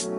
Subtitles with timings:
[0.00, 0.16] Halo,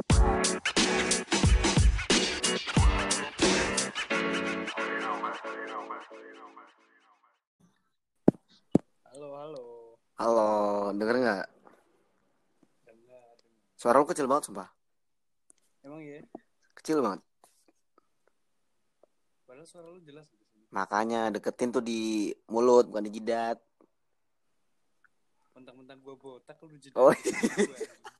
[9.42, 9.66] halo.
[10.22, 10.50] Halo,
[10.94, 11.46] denger nggak?
[13.74, 14.70] Suara lu kecil banget, sumpah.
[15.82, 16.22] Emang iya?
[16.78, 17.26] Kecil banget.
[19.50, 20.30] Padahal suara lu jelas.
[20.70, 23.58] Makanya deketin tuh di mulut, bukan di jidat.
[25.58, 26.94] Mentang-mentang gua botak lu jadi.
[26.94, 27.10] Oh,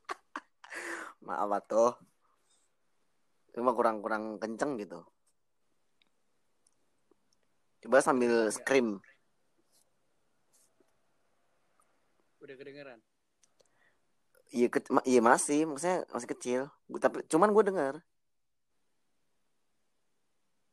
[1.22, 1.94] Maaf tuh.
[3.52, 5.04] Cuma kurang-kurang kenceng gitu.
[7.82, 9.02] Coba sambil scream.
[12.42, 12.98] Udah kedengeran.
[14.52, 16.60] Iya, ke- iya masih, maksudnya masih kecil.
[16.84, 17.94] Gua, tapi cuman gue dengar.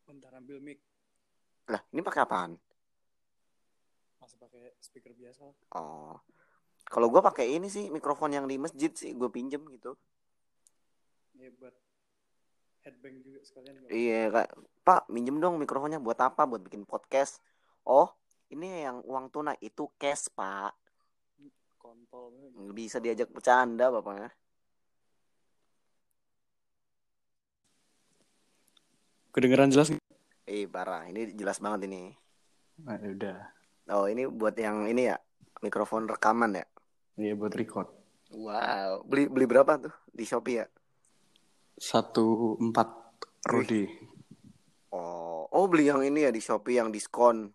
[0.04, 0.78] Bentar ambil mic.
[1.70, 2.60] Lah, ini pakai apaan?
[4.20, 5.48] Masa pakai speaker biasa.
[5.78, 6.18] Oh.
[6.90, 9.94] Kalau gue pakai ini sih mikrofon yang di masjid sih, gue pinjem gitu.
[11.40, 11.72] Iya buat
[12.84, 13.88] headbang juga sekalian.
[13.88, 14.48] Iya, kak.
[14.84, 16.44] Pak, minjem dong mikrofonnya buat apa?
[16.44, 17.40] Buat bikin podcast.
[17.80, 18.12] Oh,
[18.52, 20.76] ini yang uang tunai itu cash, Pak.
[21.80, 22.36] Kontol
[22.76, 24.28] bisa diajak bercanda, bapaknya.
[29.32, 30.04] Kedengeran jelas nggak?
[30.44, 31.08] Eh, parah.
[31.08, 32.12] Ini jelas banget ini.
[32.84, 33.48] Nah, udah.
[33.96, 35.16] Oh, ini buat yang ini ya,
[35.64, 36.66] mikrofon rekaman ya.
[37.16, 37.88] Iya buat record.
[38.28, 40.66] Wow, beli beli berapa tuh di Shopee ya?
[41.80, 42.92] Satu empat
[43.48, 43.88] Rudi.
[44.92, 47.48] Oh, oh beli yang ini ya di Shopee yang diskon.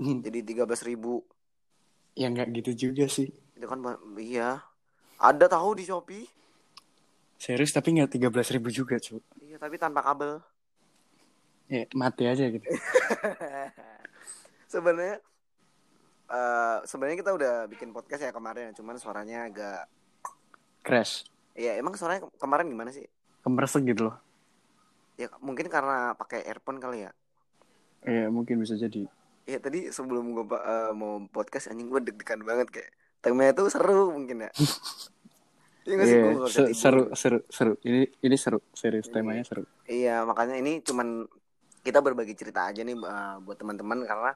[0.00, 1.20] Jadi 13.000 ribu.
[2.16, 3.28] ya nggak gitu juga sih.
[3.52, 3.84] Itu kan
[4.16, 4.64] iya.
[5.20, 6.24] Ada tahu di Shopee?
[7.36, 9.20] Serius tapi nggak tiga belas ribu juga cu.
[9.44, 10.40] Iya, tapi tanpa kabel.
[11.68, 12.64] Ya mati aja gitu.
[14.72, 15.20] sebenarnya
[16.26, 19.86] eh sebenarnya kita udah bikin podcast ya kemarin cuman suaranya agak
[20.82, 21.22] Crash.
[21.54, 23.06] ya emang suaranya ke- kemarin gimana sih
[23.46, 24.16] Kemeresek gitu loh.
[25.14, 27.12] ya mungkin karena pakai earphone kali ya
[28.02, 29.06] Iya mungkin bisa jadi.
[29.46, 30.44] ya tadi sebelum gue
[30.92, 32.90] mau podcast anjing gue deg-degan banget kayak
[33.22, 34.50] temanya tuh seru mungkin ya
[35.86, 36.18] Iya sih?
[36.18, 37.72] Iya, seru, seru, seru.
[37.80, 39.14] Ini ini seru, serius Iya.
[39.14, 39.62] temanya seru.
[39.86, 41.30] Iya, makanya ini cuman
[41.80, 44.34] kita berbagi cerita aja nih eh, buat teman-teman karena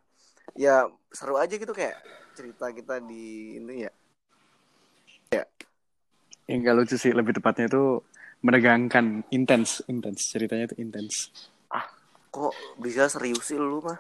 [0.55, 1.99] ya seru aja gitu kayak
[2.39, 3.93] cerita kita di ini ya.
[6.47, 7.99] Yang gak lucu sih, lebih tepatnya itu
[8.41, 10.28] menegangkan, intens, intens.
[10.33, 11.28] Ceritanya itu intens.
[12.31, 13.99] Kok bisa serius sih lu mah?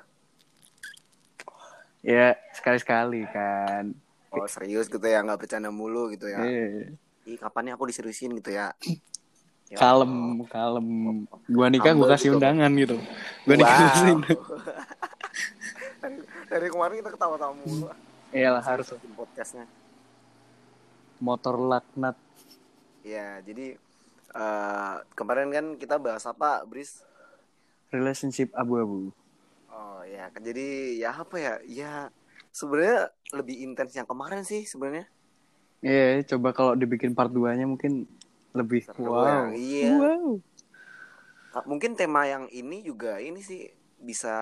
[2.00, 3.92] Ya sekali-sekali kan.
[4.30, 6.38] Oh serius gitu ya, nggak bercanda mulu gitu ya.
[6.46, 6.94] Eh,
[7.26, 8.70] Ih, kapan nih aku diseriusin gitu ya?
[9.66, 10.86] Ya kalem, kalem.
[11.50, 12.38] Gua nikah gua kasih gitu.
[12.38, 12.96] undangan gitu.
[13.44, 13.86] Gua nikah Wow.
[13.90, 14.14] kasih
[16.02, 17.86] dari, dari kemarin kita ketawa-tawa mulu.
[18.30, 18.94] Iyalah harus.
[19.18, 19.66] Podcastnya.
[21.18, 22.16] Motor laknat.
[23.02, 23.76] Ya, jadi
[24.30, 27.02] eh kemarin kan kita bahas apa, Bris?
[27.90, 29.10] Relationship abu-abu.
[29.68, 31.54] Oh ya, jadi ya apa ya?
[31.64, 31.92] Ya
[32.50, 35.06] sebenarnya lebih intens yang kemarin sih sebenarnya.
[35.80, 38.04] Iya, coba kalau dibikin part 2-nya mungkin
[38.52, 39.48] lebih Seru wow.
[39.50, 39.90] ya, iya.
[39.96, 40.38] Wow.
[41.66, 44.32] Mungkin tema yang ini juga ini sih bisa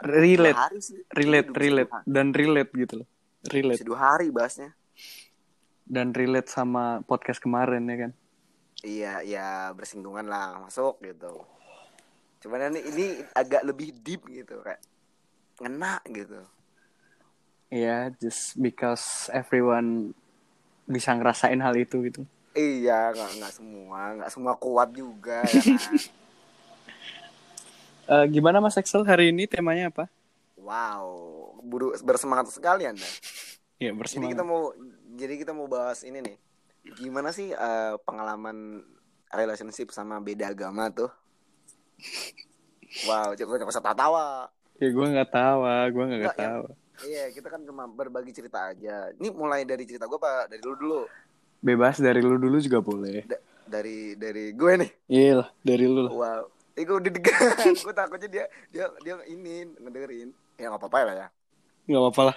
[0.00, 0.78] Relate.
[0.78, 1.02] sih.
[1.10, 3.08] Relate, Iya, relate dua- dan relate gitu loh.
[3.44, 4.70] Relate Bisa dua hari bahasnya.
[5.84, 8.12] dan relate sama podcast kemarin ya kan.
[8.84, 9.46] Iya, ya
[9.78, 11.32] bersinggungan lah masuk gitu.
[12.42, 13.04] Cuman ini, ini
[13.40, 14.80] agak lebih deep gitu kayak
[15.62, 16.40] ngena gitu.
[17.72, 19.04] Iya, just because
[19.40, 20.14] everyone
[20.94, 22.22] bisa ngerasain hal itu gitu.
[22.62, 25.94] Iya, nggak nggak semua, nggak semua kuat juga ya kan.
[28.04, 30.04] Eh, gimana Mas Excel hari ini temanya apa?
[30.58, 31.04] wow,
[31.62, 33.18] buru bersemangat sekali anda.
[33.82, 34.32] Ya Jadi bersemangat.
[34.32, 34.72] kita mau,
[35.18, 36.36] jadi kita mau bahas ini nih.
[36.84, 38.84] Gimana sih eh, pengalaman
[39.32, 41.08] relationship sama beda agama tuh?
[43.08, 44.26] Wow, coba coba usah tawa.
[44.76, 46.44] Ya gue nggak tawa, gue nggak Nggak, ya.
[46.44, 46.70] tawa.
[47.02, 49.10] Iya, kita kan cuma berbagi cerita aja.
[49.18, 51.02] Ini mulai dari cerita gue pak, dari lu dulu.
[51.64, 53.24] Bebas dari lu dulu juga boleh.
[53.26, 54.90] Da- dari dari gue nih.
[55.08, 56.12] Iya lah, dari lu lah.
[56.12, 56.42] Wow.
[56.76, 57.74] Gue udah degan.
[57.86, 60.28] gue takutnya dia dia dia ini ngedengerin.
[60.60, 61.28] Ya nggak apa-apa lah ya.
[61.84, 62.36] Gak apa-apa lah.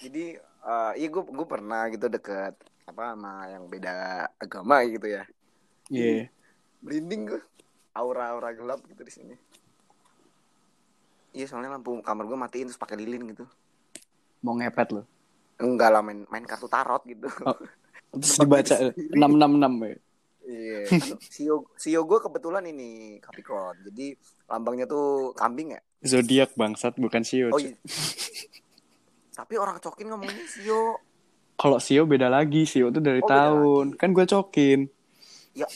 [0.00, 0.24] Jadi
[0.60, 2.52] eh iya gue gue pernah gitu deket
[2.90, 5.22] apa sama yang beda agama gitu ya.
[5.90, 6.28] Iya.
[6.82, 7.42] Merinding gue.
[7.90, 9.34] Aura-aura gelap gitu di sini.
[11.30, 13.46] Iya soalnya lampu kamar gue matiin terus pakai lilin gitu.
[14.42, 15.02] Mau ngepet lo.
[15.60, 17.30] Enggak lah main main kartu tarot gitu.
[17.46, 17.54] Oh.
[18.10, 19.96] Terus dibaca 666 ya.
[20.50, 20.80] Iya.
[21.34, 23.86] Sio Sio gue kebetulan ini Capricorn.
[23.86, 24.18] Jadi
[24.50, 25.80] lambangnya tuh kambing ya.
[26.02, 27.54] Zodiak bangsat bukan Sio.
[27.54, 27.76] Oh iya.
[29.30, 30.98] Tapi orang cokin ngomongnya Sio.
[31.60, 34.00] Kalau Sio beda lagi, Sio tuh dari Oh, tahun.
[34.00, 34.88] Kan gue cokin.
[35.52, 35.68] Ya.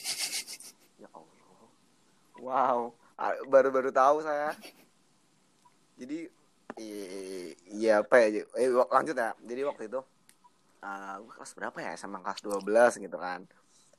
[2.41, 4.57] Wow, Ah, baru-baru tahu saya.
[6.01, 6.27] Jadi
[7.71, 8.43] iya apa ya?
[8.59, 9.37] Eh, lanjut ya.
[9.39, 10.01] Jadi waktu itu
[10.81, 11.93] ah, gue kelas berapa ya?
[12.01, 13.45] Sama kelas 12 gitu kan.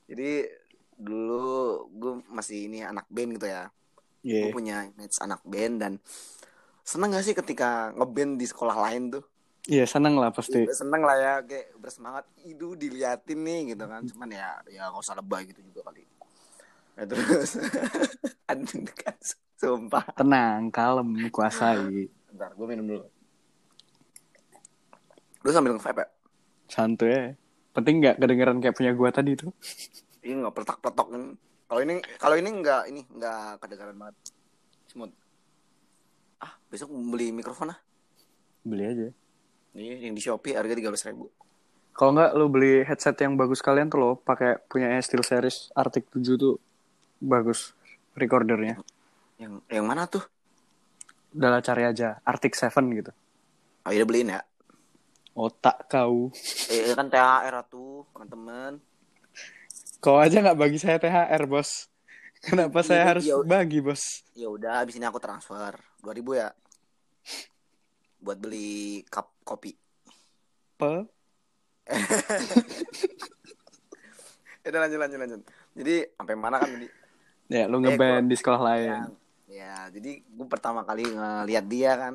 [0.10, 0.46] Jadi
[0.98, 3.70] dulu gue masih ini anak band gitu ya.
[4.26, 4.50] Iya.
[4.50, 5.94] Gue punya image anak band dan
[6.86, 9.24] seneng gak sih ketika ngeband di sekolah lain tuh?
[9.66, 10.62] Iya, seneng lah pasti.
[10.62, 12.26] Iya, seneng lah ya kayak bersemangat.
[12.46, 14.06] Itu diliatin nih gitu kan.
[14.06, 16.06] Cuman ya ya nggak usah lebay gitu juga kali.
[16.96, 17.58] Ya, terus.
[18.48, 18.62] Kan
[19.58, 20.06] sumpah.
[20.14, 22.08] Tenang, kalem, kuasai.
[22.30, 23.06] bentar gue minum dulu.
[25.42, 26.08] Lu sambil nge-vape ya?
[26.70, 27.24] Santuy ya.
[27.74, 29.52] Penting nggak kedengeran kayak punya gua tadi tuh.
[30.26, 31.24] ini nggak peletak peletok kan
[31.70, 34.16] kalau ini kalau ini nggak ini nggak kedengaran banget.
[34.90, 35.14] Smooth.
[36.42, 37.80] Ah besok beli mikrofon ah.
[38.66, 39.08] Beli aja.
[39.76, 41.28] Ini yang di shopee harga tiga ribu
[41.96, 46.36] Kalau nggak lu beli headset yang bagus kalian tuh lo pakai punya SteelSeries Arctic 7
[46.36, 46.56] tuh
[47.24, 47.72] bagus
[48.16, 48.76] recordernya.
[49.42, 50.24] yang yang mana tuh
[51.36, 53.12] Udah lah cari aja Arctic 7 gitu.
[53.86, 54.42] oh iya beliin ya
[55.36, 56.32] Otak kau.
[56.72, 58.80] eh kan THR tuh teman-teman
[60.04, 61.90] Kau aja nggak bagi saya THR bos.
[62.46, 63.36] Kenapa Iya, saya iya, harus iya.
[63.44, 64.22] bagi bos?
[64.36, 65.74] ya udah abis ini aku transfer
[66.04, 66.50] 2000 ya
[68.22, 69.78] buat beli cup kopi.
[70.76, 71.06] Pe?
[74.60, 75.42] ya udah lanjut lanjut lanjut.
[75.78, 76.90] Jadi sampai mana kan tadi?
[77.48, 78.90] Ya lu Eh, ngeband gua- di sekolah lain.
[78.90, 79.00] ya,
[79.46, 82.14] ya jadi gue pertama kali ngeliat dia kan.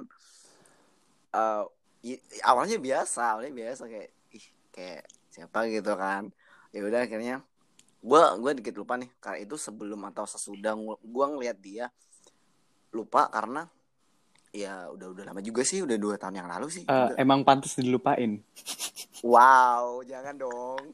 [1.30, 1.64] Eh
[2.10, 6.34] i- awalnya biasa awalnya biasa kayak ih kayak siapa gitu kan.
[6.74, 7.46] Ya udah akhirnya
[8.00, 11.86] gue gue dikit lupa nih karena itu sebelum atau sesudah gue ngeliat dia
[12.90, 13.70] lupa karena
[14.50, 17.14] ya udah udah lama juga sih udah dua tahun yang lalu sih Udah.
[17.14, 18.43] emang pantas dilupain.
[19.23, 20.91] Wow, jangan dong.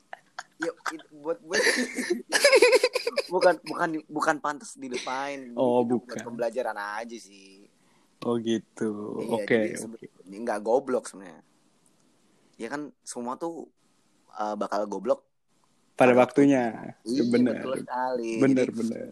[0.57, 1.61] Yuk, it- buat buat
[3.33, 5.53] bukan bukan bukan pantas dilupain.
[5.55, 6.21] Oh, Itu bukan.
[6.23, 7.65] Pembelajaran aja sih.
[8.25, 9.21] Oh gitu.
[9.21, 9.59] Iya, Oke.
[9.69, 11.41] jadi sebe- Ini nggak goblok sebenarnya.
[12.57, 13.69] Ya kan semua tuh
[14.33, 15.25] uh, bakal goblok.
[15.97, 16.93] Pada pada waktunya.
[17.05, 17.57] Iya, bener.
[17.61, 18.31] betul sekali.
[18.37, 19.09] Bener Jadi, bener.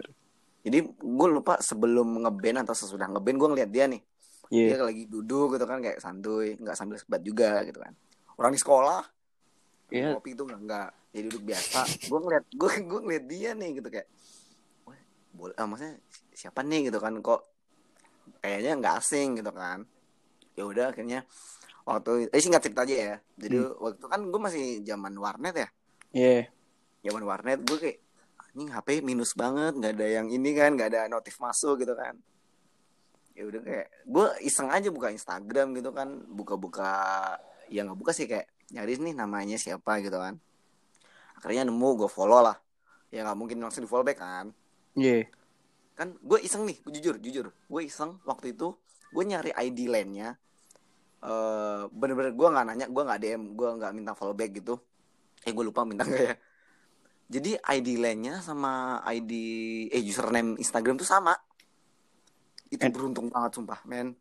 [0.60, 4.00] jadi gue lupa sebelum ngeband atau sesudah ngeband gue ngeliat dia nih.
[4.54, 4.78] Iya.
[4.78, 7.90] Dia lagi duduk gitu kan kayak santuy, nggak sambil sebat juga gitu kan.
[8.38, 9.02] Orang di sekolah
[9.90, 10.14] Iya.
[10.14, 13.88] kopi itu nggak nggak ya duduk biasa gue ngeliat gue gue ngeliat dia nih gitu
[13.88, 14.08] kayak
[14.82, 14.98] wah
[15.30, 17.46] boleh ah, maksudnya si- siapa nih gitu kan kok
[18.40, 19.86] kayaknya nggak asing gitu kan
[20.52, 21.22] ya udah akhirnya
[21.84, 25.68] waktu eh singkat cerita aja ya jadi waktu itu kan gue masih zaman warnet ya
[26.10, 26.50] Iya.
[27.06, 27.98] zaman warnet gue kayak
[28.50, 32.18] anjing HP minus banget nggak ada yang ini kan nggak ada notif masuk gitu kan
[33.34, 36.94] ya udah kayak gue iseng aja buka Instagram gitu kan buka-buka
[37.66, 40.38] ya nggak buka sih kayak nyari nih namanya siapa gitu kan.
[41.34, 42.56] Akhirnya nemu gue follow lah.
[43.10, 44.54] Ya nggak mungkin langsung di follow back kan.
[44.94, 45.26] Iya.
[45.94, 47.46] kan gue iseng nih gue jujur jujur.
[47.70, 48.74] Gue iseng waktu itu
[49.14, 50.34] gue nyari ID lainnya
[51.24, 54.78] eh bener-bener gue nggak nanya gue nggak DM gue nggak minta follow back gitu.
[55.46, 56.36] Eh gue lupa minta nggak ya.
[57.24, 59.32] Jadi ID lainnya sama ID
[59.90, 61.34] eh username Instagram tuh sama
[62.74, 62.90] itu Eh.
[62.90, 64.14] beruntung banget sumpah men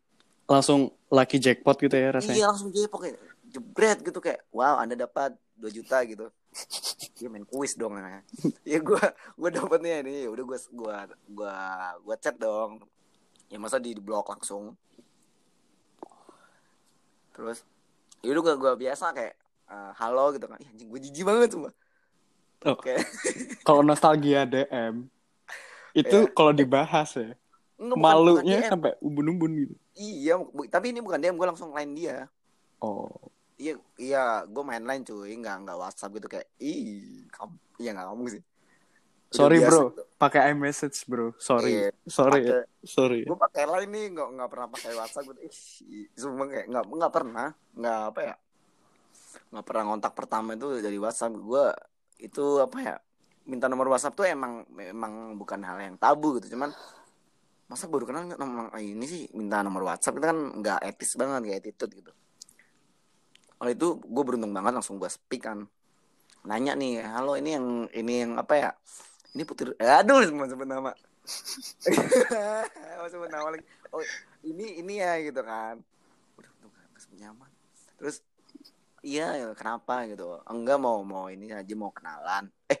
[0.44, 2.36] Langsung lucky jackpot gitu ya rasanya.
[2.36, 3.16] iya langsung jepok kayak
[3.46, 6.28] jebret gitu kayak wow anda dapat 2 juta gitu
[7.14, 8.20] dia main kuis dong ya
[8.62, 9.02] ya gue
[9.34, 10.96] gue dapetnya ini ya udah gue gue
[11.30, 11.54] gue
[12.00, 12.84] gue chat dong
[13.46, 14.74] ya masa di blok langsung
[17.32, 17.66] terus
[18.20, 19.34] ya udah gue gue biasa kayak
[19.66, 21.70] eh, halo gitu kan Ih, anjing gue jijik banget cuma
[22.64, 22.72] Oh.
[22.72, 22.96] oke
[23.60, 25.04] Kalau nostalgia DM
[25.94, 26.32] itu Iya.
[26.32, 27.36] kalau dibahas ya
[27.76, 28.70] Enggak, bukan- bukan malunya DM.
[28.70, 29.74] sampai ubun-ubun gitu.
[29.94, 32.16] iya bu- tapi ini bukan DM gue langsung line dia
[32.78, 33.10] Oh.
[33.56, 36.86] iya iya gue main line cuy nggak nggak WhatsApp gitu kayak ih
[37.28, 38.42] kamu iya nggak ngomong sih
[39.26, 40.02] Udah Sorry biasa bro, gitu.
[40.14, 41.26] pakai iMessage bro.
[41.36, 42.54] Sorry, Iya, sorry, ya.
[42.54, 43.20] pakai- sorry.
[43.24, 45.54] gue pakai line nih nggak nggak pernah pakai WhatsApp gitu ih
[46.12, 48.34] sumpah kayak nggak nggak pernah nggak apa ya
[49.50, 51.64] nggak pernah ngontak pertama itu dari WhatsApp gue
[52.20, 52.94] itu apa ya
[53.44, 56.70] minta nomor WhatsApp tuh emang memang bukan hal yang tabu gitu cuman
[57.64, 61.58] masa baru kenal nomor ini sih minta nomor WhatsApp itu kan nggak etis banget nggak
[61.64, 62.12] attitude gitu.
[63.64, 65.64] Oleh itu gue beruntung banget langsung gue speak kan.
[66.44, 67.66] Nanya nih halo ini yang
[67.96, 68.70] ini yang apa ya?
[69.32, 70.92] Ini putri aduh semua sebut nama.
[73.00, 73.64] Oh, sebut nama lagi.
[73.92, 74.00] Oh
[74.44, 75.80] ini ini ya gitu kan.
[76.36, 76.72] Udah untung
[77.16, 77.50] nyaman.
[77.96, 78.20] Terus
[79.00, 80.04] iya ya, kenapa?
[80.04, 80.24] Gitu.
[80.48, 82.48] Enggak mau mau ini aja mau kenalan.
[82.68, 82.80] Eh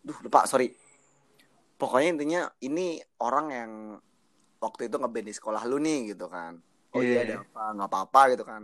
[0.00, 0.72] duh lupa sorry.
[1.76, 3.72] Pokoknya intinya ini orang yang
[4.64, 6.58] waktu itu ngeband di sekolah lu nih gitu kan
[6.90, 7.22] oh iya Iya.
[7.22, 8.62] ada apa nggak apa-apa gitu kan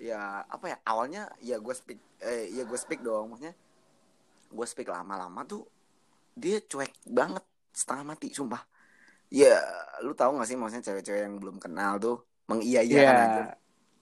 [0.00, 3.54] ya apa ya awalnya ya gue speak eh ya gue speak dong maksudnya
[4.50, 5.66] gue speak lama-lama tuh
[6.32, 8.62] dia cuek banget setengah mati sumpah
[9.30, 9.60] ya
[10.02, 12.16] lu tahu gak sih maksudnya cewek-cewek yang belum kenal tuh
[12.48, 13.04] mengiya iya Iya.
[13.04, 13.44] kan aja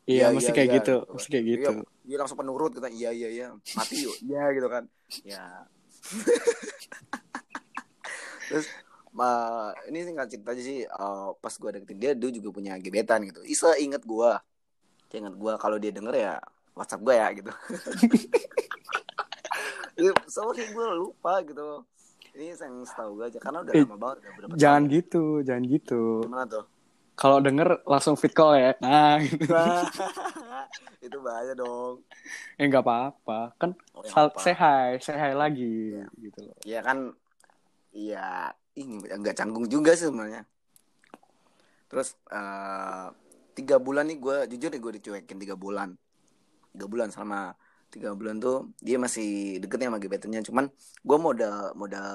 [0.08, 1.12] Iya, mesti kayak iya, gitu, gitu.
[1.12, 1.72] mesti kayak Iya, gitu.
[2.08, 3.46] dia langsung penurut kita iya iya iya
[3.76, 4.88] mati yuk iya gitu kan
[5.20, 5.68] ya
[8.48, 8.66] terus
[9.18, 13.26] ma- ini singkat cerita aja sih eh, pas gue deketin dia dia juga punya gebetan
[13.26, 14.30] gitu Isa inget gue
[15.10, 16.34] dia inget gue kalau dia denger ya
[16.78, 17.50] WhatsApp gue ya gitu
[19.98, 21.82] Ya, sorry gue lupa gitu
[22.38, 24.94] ini yang setahu gue aja karena udah Eh, lama banget udah berapa Jangan tahun.
[24.94, 26.02] gitu, jangan gitu.
[26.22, 26.64] gimana tuh
[27.18, 28.78] Kalau denger langsung fit call ya.
[28.78, 29.50] Nah, gitu.
[31.06, 32.06] Itu bahaya dong
[32.54, 33.58] eh nggak apa-apa.
[33.58, 34.38] Kan Oh, ya apa?
[34.38, 36.54] say hi, say hi lagi gitu loh.
[36.62, 37.10] ya kan
[37.90, 38.54] iya
[38.86, 40.42] nggak canggung juga sih sebenarnya.
[41.88, 43.08] Terus eh,
[43.56, 45.96] tiga bulan nih gue jujur nih gue dicuekin tiga bulan.
[46.70, 47.56] Tiga bulan selama
[47.88, 50.44] tiga bulan tuh dia masih deketnya sama gebetannya.
[50.44, 50.68] Cuman
[51.02, 52.08] gue modal modal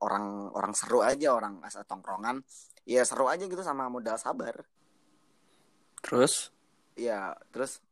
[0.00, 2.40] orang orang seru aja orang asal tongkrongan.
[2.88, 4.64] Ya seru aja gitu sama modal sabar.
[6.00, 6.48] Terus?
[6.96, 7.84] Ya terus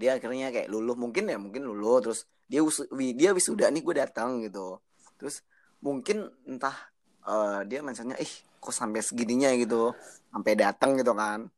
[0.00, 0.96] dia akhirnya kayak luluh.
[0.96, 2.00] Mungkin ya mungkin luluh.
[2.00, 4.80] Terus dia wis- wi- dia wisuda nih gue datang gitu.
[5.20, 5.44] Terus
[5.84, 6.93] mungkin entah
[7.28, 9.92] eh, dia mentionnya ih kok sampai segininya gitu
[10.32, 11.48] sampai datang gitu kan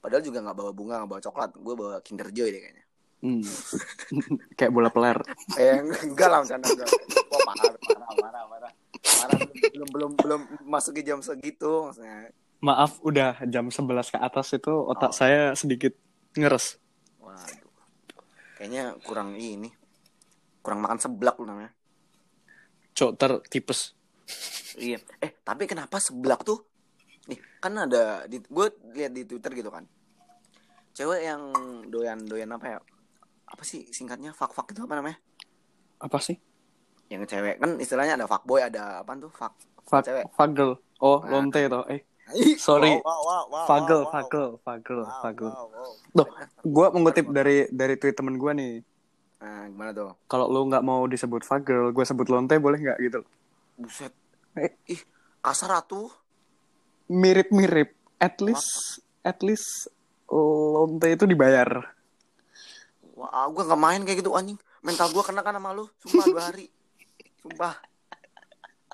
[0.00, 2.84] padahal juga nggak bawa bunga nggak bawa coklat gue bawa Kinder Joy deh kayaknya
[3.26, 3.44] hmm.
[4.58, 5.18] kayak bola peler.
[5.60, 8.70] eh enggak lah bercanda enggak Wah, parah parah parah parah
[9.02, 9.40] parah
[9.74, 14.72] belum belum belum masuk ke jam segitu maksudnya Maaf, udah jam 11 ke atas itu
[14.72, 15.14] otak Oh.
[15.14, 15.92] saya sedikit
[16.40, 16.80] ngeres.
[17.20, 17.68] waduh
[18.56, 19.68] kayaknya kurang ini
[20.64, 21.76] kurang makan seblak lu namanya
[22.96, 23.92] Cok tertipes.
[24.76, 25.00] Iya.
[25.24, 26.60] Eh, tapi kenapa seblak tuh?
[27.26, 29.88] Nih, kan ada di gue lihat di Twitter gitu kan.
[30.92, 31.42] Cewek yang
[31.88, 32.78] doyan-doyan apa ya?
[33.48, 34.36] Apa sih singkatnya?
[34.36, 35.18] Fuck-fuck itu apa namanya?
[36.00, 36.36] Apa sih?
[37.08, 39.32] Yang cewek kan istilahnya ada fuckboy, ada apa tuh?
[39.32, 39.52] Fuck.
[39.86, 40.24] Fag Cewek.
[40.34, 40.70] fagel.
[40.98, 41.38] Oh, Nah.
[41.38, 41.84] lonte toh.
[41.86, 42.02] Eh,
[42.58, 42.90] Sorry.
[42.90, 45.50] wow, wow, wow, fagel, fagel, fagel, fagel.
[46.10, 46.26] Tuh,
[46.66, 48.82] Gua mengutip dari dari tweet temen gua nih.
[49.38, 50.10] Nah, gimana tuh?
[50.26, 53.20] Kalau lu nggak mau disebut fagel, gue sebut lonte boleh nggak gitu?
[53.76, 54.10] Buset.
[54.56, 54.72] Eh.
[54.88, 55.02] Ih,
[55.44, 56.08] kasar atuh.
[57.06, 57.92] Mirip-mirip.
[58.16, 59.92] At least, at least
[60.32, 61.92] lonte itu dibayar.
[63.16, 64.56] Wah, gue gak main kayak gitu anjing.
[64.80, 65.84] Mental gue kena kan sama lu.
[66.00, 66.66] Sumpah dua hari.
[67.44, 67.76] Sumpah.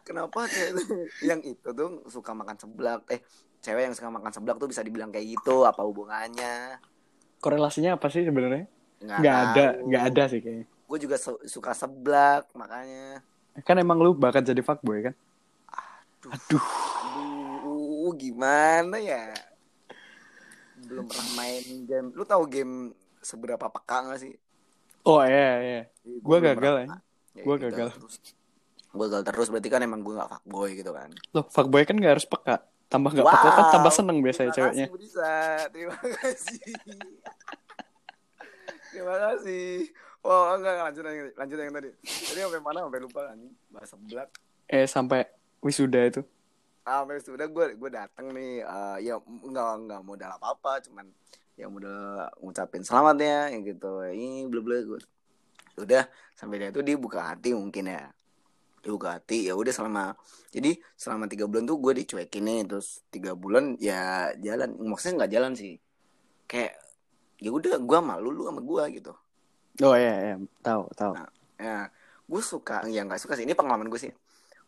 [0.02, 3.07] Kenapa cewek yang itu tuh suka makan seblak?
[3.07, 3.23] Eh,
[3.62, 5.62] cewek yang suka makan seblak tuh bisa dibilang kayak gitu.
[5.62, 6.83] Apa hubungannya?
[7.38, 8.66] Korelasinya apa sih sebenarnya?
[9.02, 10.66] Nggak ada, nggak ada sih kayaknya.
[10.87, 13.23] Gue juga su- suka seblak, makanya.
[13.62, 15.14] Kan emang lu bakat jadi fuckboy kan?
[16.22, 16.62] Aduh.
[16.62, 19.34] Aduh, gimana ya?
[20.82, 22.08] Belum pernah main game.
[22.12, 22.74] Lu tahu game
[23.18, 24.34] seberapa peka gak sih?
[25.02, 25.80] Oh iya iya.
[26.22, 26.98] Gua belum gagal, pernah.
[27.32, 27.88] Ya, Gua gagal gagal.
[27.98, 28.14] terus.
[28.92, 31.10] Gua gagal terus berarti kan emang gue gak fuckboy gitu kan.
[31.32, 32.56] Loh, fuckboy kan nggak harus peka.
[32.86, 34.86] Tambah nggak peka kan tambah seneng biasanya Terima ceweknya.
[34.86, 35.34] kasih Budisa.
[35.72, 36.60] Terima kasih.
[38.92, 39.70] Terima kasih.
[40.22, 41.88] Oh enggak enggak, lanjut yang lanjut yang tadi.
[42.04, 43.38] Tadi sampai mana sampai lupa kan
[43.72, 44.28] bahasa belak.
[44.68, 45.20] Eh sampai
[45.62, 46.21] wisuda itu.
[46.83, 51.07] Ah, sudah gue gue datang nih eh, ya enggak enggak modal apa apa cuman
[51.54, 54.02] ya modal ngucapin selamat ya yang gitu.
[54.02, 55.00] Ini belum belum gue.
[55.78, 56.04] Udah
[56.35, 58.11] sampai dia tuh dia buka hati mungkin ya.
[58.83, 60.19] Dia buka hati ya udah selama
[60.50, 65.33] jadi selama tiga bulan tuh gue dicuekin nih terus tiga bulan ya jalan maksudnya nggak
[65.38, 65.78] jalan sih
[66.50, 66.75] kayak
[67.38, 69.14] ya udah gue malu lu sama gue gitu
[69.81, 71.16] Oh iya iya, tahu tahu.
[71.16, 71.31] Nah.
[71.57, 71.88] ya
[72.28, 74.12] gue suka ya nggak suka sih ini pengalaman gue sih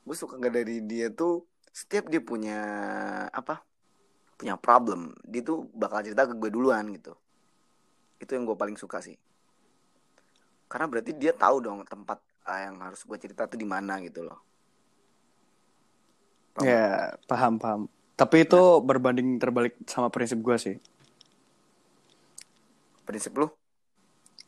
[0.04, 2.58] gue suka nggak dari dia tuh setiap dia punya
[3.32, 3.64] apa
[4.36, 7.16] punya problem dia tuh bakal cerita ke gue duluan gitu
[8.20, 9.16] itu yang gue paling suka sih
[10.68, 12.18] karena berarti dia tahu dong tempat
[12.50, 14.38] eh, yang harus gue cerita tuh di mana gitu loh
[16.54, 16.70] Paham?
[16.70, 16.86] Ya,
[17.26, 17.80] paham paham.
[18.14, 20.76] Tapi itu berbanding terbalik sama prinsip gue sih.
[23.02, 23.50] prinsip lu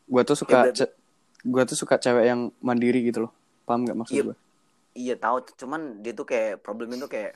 [0.07, 0.95] Gue tuh Ya, suka ce-
[1.43, 3.31] gue tuh suka cewek yang mandiri gitu loh.
[3.67, 4.23] Paham nggak maksud Iya.
[4.31, 4.35] gue?
[4.97, 7.33] Iya tahu, cuman dia tuh kayak problemnya tuh kayak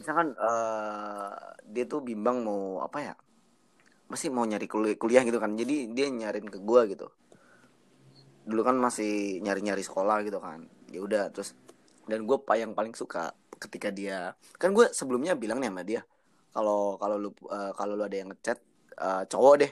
[0.00, 1.32] misalkan eh
[1.74, 3.14] dia tuh bimbang mau apa ya?
[4.12, 5.52] Masih mau nyari kuliah, kuliah gitu kan.
[5.60, 7.08] Jadi dia nyariin ke gua gitu.
[8.44, 10.68] Dulu kan masih nyari-nyari sekolah gitu kan.
[10.92, 11.56] Ya udah terus
[12.10, 13.32] dan gue yang paling suka
[13.62, 16.02] ketika dia kan gue sebelumnya bilang nih sama dia
[16.50, 18.58] kalau kalau lu eh, kalau lu ada yang ngechat
[18.98, 19.70] eh, cowok deh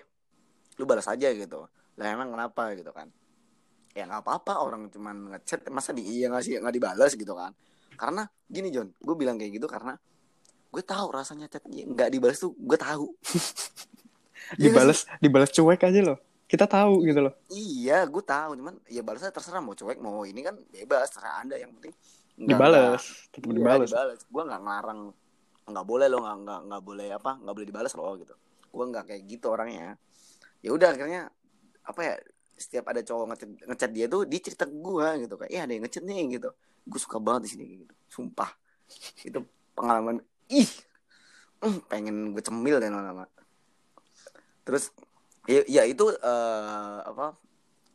[0.78, 1.66] lu balas aja gitu
[1.98, 3.10] lah emang kenapa gitu kan
[3.90, 7.50] ya nggak apa-apa orang cuman ngechat masa di iya nggak sih nggak dibalas gitu kan
[7.92, 9.98] karena gini John gue bilang kayak gitu karena
[10.66, 13.10] gue tahu rasanya chat nggak dibalas tuh gue tahu
[14.52, 14.66] Iya?
[14.66, 16.18] Dibales dibales cuek aja loh.
[16.44, 17.30] Kita tahu gitu loh.
[17.46, 21.54] iya gue tahu cuman ya balasnya terserah mau cuek mau ini kan bebas terserah anda
[21.54, 21.94] yang penting
[22.36, 23.88] nggak- Dibales, nggak- tetap iya, dibales.
[23.88, 25.00] dibales gue nggak ngelarang
[25.68, 28.34] nggak boleh lo nggak nggak nggak boleh apa nggak boleh dibalas lo gitu
[28.66, 29.94] gue nggak kayak gitu orangnya
[30.58, 31.22] ya udah akhirnya
[31.84, 32.14] apa ya
[32.60, 35.72] setiap ada cowok ngechat, ngechat dia tuh dia cerita ke gue gitu kayak ya ada
[35.72, 36.50] yang ngechat nih gitu.
[36.84, 37.94] Gue suka banget di sini gitu.
[38.12, 38.52] Sumpah.
[39.24, 40.20] Itu pengalaman
[40.52, 40.68] ih
[41.64, 43.24] mm, pengen gue cemil dan lama-lama.
[44.68, 44.92] Terus
[45.48, 47.32] ya, ya itu eh, apa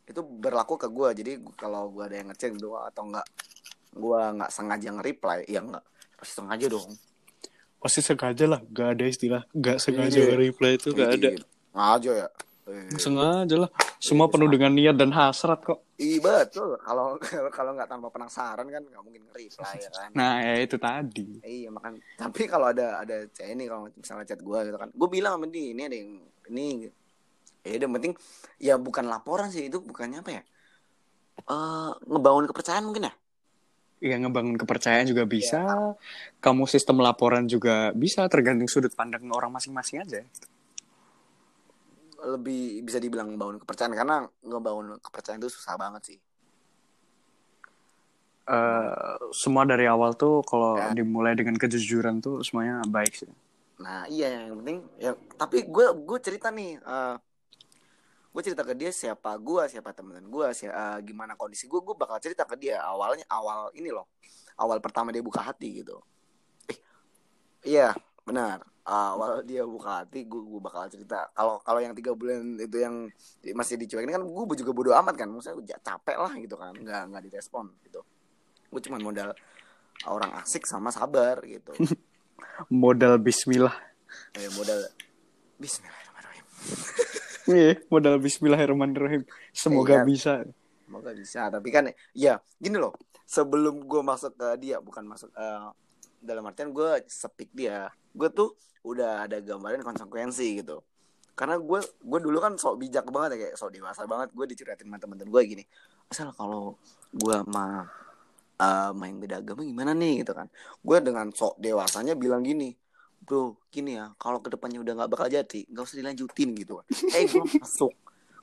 [0.06, 3.26] itu berlaku ke gue jadi kalau gue ada yang ngechat gitu atau enggak
[3.96, 5.82] gue nggak sengaja nge-reply ya enggak
[6.16, 6.90] pasti sengaja dong.
[7.76, 9.42] Pasti sengaja lah, gak ada istilah.
[9.52, 10.34] Gak sengaja Iya.
[10.34, 11.28] reply itu gak ada.
[11.28, 12.28] Iya, Sengaja ya.
[12.66, 13.70] Eh, Sengaja lah.
[14.02, 15.86] Semua penuh dengan niat dan hasrat kok.
[16.02, 16.74] Iya betul.
[16.82, 17.14] Kalau
[17.56, 20.10] kalau nggak tanpa penasaran kan nggak mungkin reply ya kan.
[20.18, 21.28] Nah, ya itu tadi.
[21.46, 22.02] Iya makan.
[22.18, 25.46] Tapi kalau ada ada cewek nih kalau misalnya chat gue gitu kan, gue bilang sama
[25.46, 26.10] dia ini ada yang
[26.50, 26.66] ini.
[26.90, 26.94] gitu.
[27.66, 28.14] Ya udah penting
[28.62, 30.42] ya bukan laporan sih itu bukannya apa ya?
[31.46, 33.14] Eh ngebangun kepercayaan mungkin ya.
[34.02, 35.94] Ya ngebangun kepercayaan juga bisa.
[36.42, 40.26] Kamu sistem laporan juga bisa tergantung sudut pandang orang masing-masing aja.
[42.16, 46.18] Lebih bisa dibilang ngebangun kepercayaan karena ngebangun kepercayaan itu susah banget sih.
[48.46, 50.94] Eh, semua dari awal tuh kalau Ya.
[50.94, 53.30] dimulai dengan kejujuran tuh semuanya baik sih.
[53.82, 57.16] Nah iya yang penting ya tapi gue gue cerita nih eh
[58.30, 61.96] gue cerita ke dia siapa gue siapa teman gue si, eh, gimana kondisi gue gue
[61.96, 64.06] bakal cerita ke dia awalnya awal ini loh
[64.56, 65.98] awal pertama dia buka hati gitu
[66.70, 66.78] eh
[67.66, 72.56] iya benar awal dia buka hati gue gue bakal cerita kalau kalau yang tiga bulan
[72.56, 73.10] itu yang
[73.52, 77.02] masih dicuekin kan gue juga bodo amat kan maksudnya gue capek lah gitu kan nggak
[77.10, 78.00] nggak direspon gitu
[78.70, 79.34] gue cuma modal
[80.06, 81.74] orang asik sama sabar gitu
[82.72, 83.72] Modal bismillah.
[84.32, 84.80] eh, modal
[85.56, 86.44] Bismillahirrahmanirrahim
[87.52, 89.22] Iya, modal bismillahirrahmanirrahim.
[89.52, 90.04] Semoga Iya.
[90.08, 90.32] bisa.
[90.82, 92.96] Semoga bisa, tapi kan ya gini loh.
[93.22, 95.68] Sebelum gue masuk ke dia, bukan masuk eh,
[96.18, 100.78] dalam artian gue sepik dia, gue tuh udah ada gambaran konsekuensi gitu.
[101.34, 104.30] Karena gue gue dulu kan sok bijak banget ya kayak sok dewasa banget.
[104.30, 105.64] Gue diceritain sama temen-temen gue gini.
[106.06, 106.78] Asal kalau
[107.10, 107.90] gue mah
[108.62, 110.46] eh, main beda agama gimana nih gitu kan.
[110.80, 112.72] Gue dengan sok dewasanya bilang gini.
[113.26, 116.78] Bro, gini ya, kalau ke depannya udah nggak bakal jadi, nggak usah dilanjutin gitu.
[117.10, 117.90] Eh, gue masuk.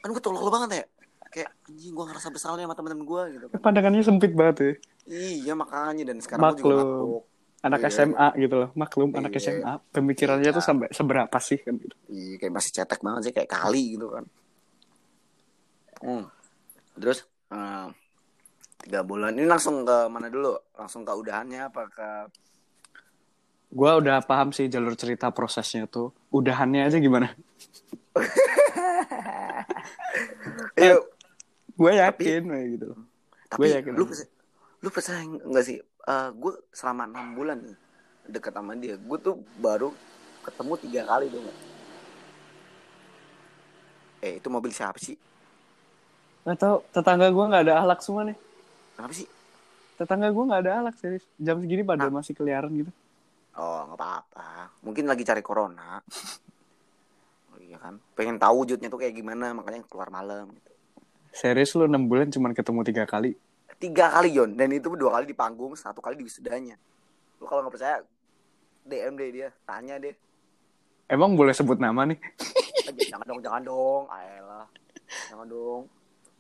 [0.04, 0.86] Kan gue tolol banget ya
[1.34, 3.58] kayak anjing gue ngerasa bersalah sama teman-teman gue gitu kan.
[3.66, 4.74] Pandangannya sempit banget ya.
[5.10, 7.26] Iya makanya dan sekarang gue juga Maklum.
[7.64, 7.90] Anak Iya.
[7.90, 8.70] SMA gitu loh.
[8.76, 9.42] Maklum anak Iya.
[9.42, 9.74] SMA.
[9.90, 10.56] Pemikirannya Iya.
[10.56, 11.96] tuh sampai seberapa sih kan gitu.
[12.08, 14.26] Iya kayak masih cetek banget sih kayak kali gitu kan.
[16.04, 16.26] Hmm.
[16.94, 17.88] Terus eh,
[18.80, 20.52] tiga bulan ini langsung ke mana dulu?
[20.76, 22.10] Langsung ke udahannya apa ke
[23.74, 26.14] Gua udah paham sih jalur cerita prosesnya tuh.
[26.30, 27.34] Udahannya aja gimana?
[30.76, 30.98] Iya,
[31.74, 33.02] Gue yakin gitu loh.
[33.50, 34.30] tapi gue yakin lu percaya,
[34.78, 35.78] lu percaya nggak sih?
[36.04, 37.78] Eh gue selama enam bulan nih
[38.28, 39.92] deket sama dia, gue tuh baru
[40.44, 41.58] ketemu tiga kali nggak?
[44.24, 45.16] Eh itu mobil siapa sih?
[46.44, 48.38] Nggak tahu tetangga gue nggak ada ahlak semua nih.
[48.96, 49.28] Kenapa sih?
[49.96, 51.24] Tetangga gue nggak ada ahlak serius.
[51.40, 52.20] Jam segini pada Nah.
[52.20, 52.92] masih keliaran gitu.
[53.56, 54.76] Oh nggak apa-apa.
[54.84, 56.04] Mungkin lagi cari corona.
[57.52, 57.96] Oh, iya kan.
[58.16, 60.52] Pengen tahu wujudnya tuh kayak gimana, makanya keluar malam.
[60.52, 60.72] Gitu.
[61.32, 63.40] Serius lu 6 bulan cuman ketemu tiga kali.
[63.84, 66.80] Tiga kali Yon, dan itu dua kali di panggung, satu kali di wisudanya.
[67.36, 68.00] Lu kalau nggak percaya,
[68.88, 70.16] DM deh dia, tanya deh.
[71.12, 72.16] Emang boleh sebut nama nih?
[72.88, 74.08] Eh, jangan dong, jangan dong.
[74.08, 74.72] Ayolah.
[75.28, 75.82] Jangan dong.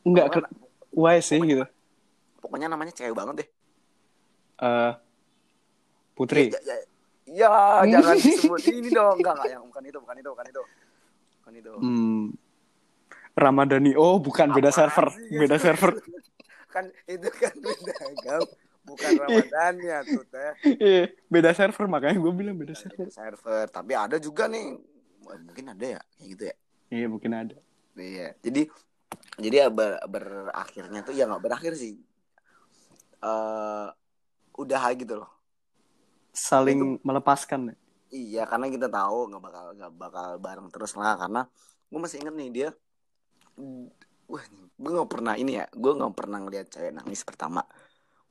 [0.08, 0.56] Pokoknya, ke-
[0.96, 1.68] why sih gitu?
[2.40, 3.50] pokoknya namanya cewek banget deh.
[4.64, 4.92] Eh
[6.16, 6.48] Putri.
[6.48, 6.60] Ya,
[7.28, 7.52] ya,
[7.84, 9.20] ya, jangan disebut ini dong.
[9.20, 10.64] Enggak, enggak, yang bukan itu, bukan itu, bukan itu.
[11.44, 11.74] Bukan itu.
[11.76, 12.24] Hmm.
[13.36, 13.92] Ramadhani.
[14.00, 15.12] Oh, bukan beda server.
[15.12, 15.36] sih?
[15.36, 16.00] Beda server.
[16.74, 18.44] kan itu kan beda agam.
[18.84, 20.52] Bukan Ramadannya tuh teh.
[20.76, 23.08] Iya, beda server makanya gue bilang beda server.
[23.08, 24.76] server tapi ada juga nih
[25.24, 26.56] mungkin ada ya kayak gitu ya
[26.92, 27.56] Iya, mungkin ada.
[27.96, 28.68] iya jadi
[29.40, 31.96] jadi ya ber- berakhirnya tuh ya nggak berakhir sih
[33.24, 33.88] eh
[34.54, 35.32] udah gitu loh
[36.34, 37.72] Saling melepaskan.
[37.72, 37.76] ya.
[38.12, 41.42] iya karena kita tahu nggak bakal nggak bakal bareng terus lah karena
[41.88, 42.70] gue masih inget nih dia
[44.28, 47.62] wah gue nggak pernah ini ya gue nggak pernah ngeliat cewek nangis pertama.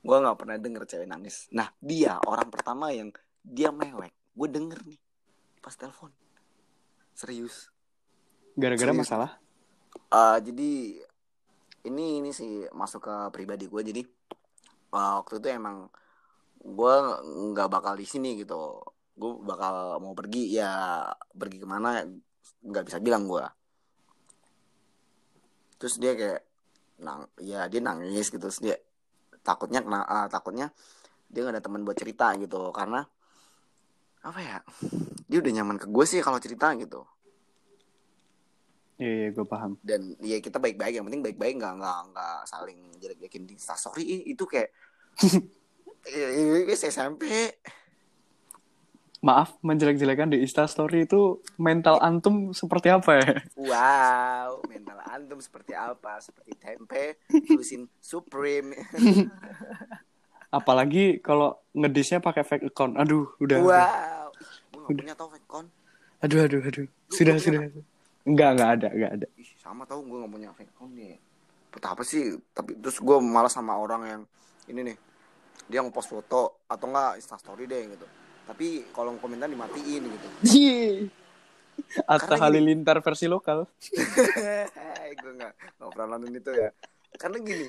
[0.03, 1.47] Gue nggak pernah denger cewek nangis.
[1.55, 5.01] Nah dia orang pertama yang dia mewek gue denger nih
[5.63, 6.11] pas telepon.
[7.15, 7.71] Serius.
[8.59, 9.03] Gara-gara Serius.
[9.07, 9.31] masalah.
[9.93, 10.73] Eh, jadi
[11.83, 14.03] ini ini sih masuk ke pribadi gue jadi
[14.93, 15.89] eh, waktu itu emang
[16.63, 16.95] gue
[17.53, 18.83] nggak bakal di sini gitu.
[19.13, 21.05] Gue bakal mau pergi ya
[21.37, 22.03] pergi ke mana
[22.63, 23.62] nggak bisa bilang gue
[25.83, 26.41] terus dia kayak
[27.03, 28.47] nang ya dia nangis gitu.
[28.47, 28.79] Terus dia
[29.43, 30.71] takutnya kena ah, takutnya
[31.27, 32.71] dia nggak ada teman buat cerita gitu.
[32.71, 33.03] Karena
[34.23, 34.59] apa ya
[35.27, 37.03] dia udah nyaman ke gue sih kalau cerita gitu.
[39.03, 39.75] Iya, iya gue paham.
[39.83, 44.23] dan ya kita baik-baik yang penting baik-baik nggak nggak nggak saling jelek-jelekin di instastory Ih,
[44.31, 44.71] itu kayak
[46.39, 47.51] ini SMP
[49.23, 53.33] Maaf, menjelek-jelekan di Instastory itu mental antum seperti apa ya?
[53.55, 58.75] wow mental antum seperti apa seperti tempe tulisin supreme
[60.53, 63.01] Apalagi kalau ngedisnya pakai fake account.
[63.01, 63.57] Aduh, udah.
[63.63, 64.29] wow
[64.75, 65.49] gue nggak punya tau fake
[66.23, 66.87] Aduh, aduh, aduh.
[67.09, 67.61] Sudah, punya sudah.
[68.29, 69.27] Enggak, enggak ada, enggak ada.
[69.41, 71.17] Ih, sama tau gue gak punya fake account nih
[71.81, 74.23] apa sih tapi terus gue malas sama orang yang
[74.69, 74.97] ini nih
[75.73, 78.07] dia ngepost foto atau enggak instastory deh gitu
[78.47, 80.29] tapi kolom komentar dimatiin gitu.
[82.05, 83.65] Atta Karena Halilintar versi lokal.
[85.23, 86.71] gue nggak nggak pernah nonton itu ya.
[87.17, 87.69] Karena gini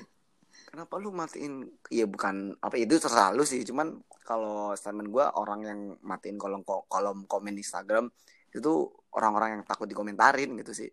[0.64, 3.64] kenapa lu matiin ya bukan apa itu terserah lu sih.
[3.64, 8.08] Cuman kalau statement gue orang yang matiin kolom kolom komen Instagram
[8.54, 10.90] itu orang-orang yang takut dikomentarin gitu sih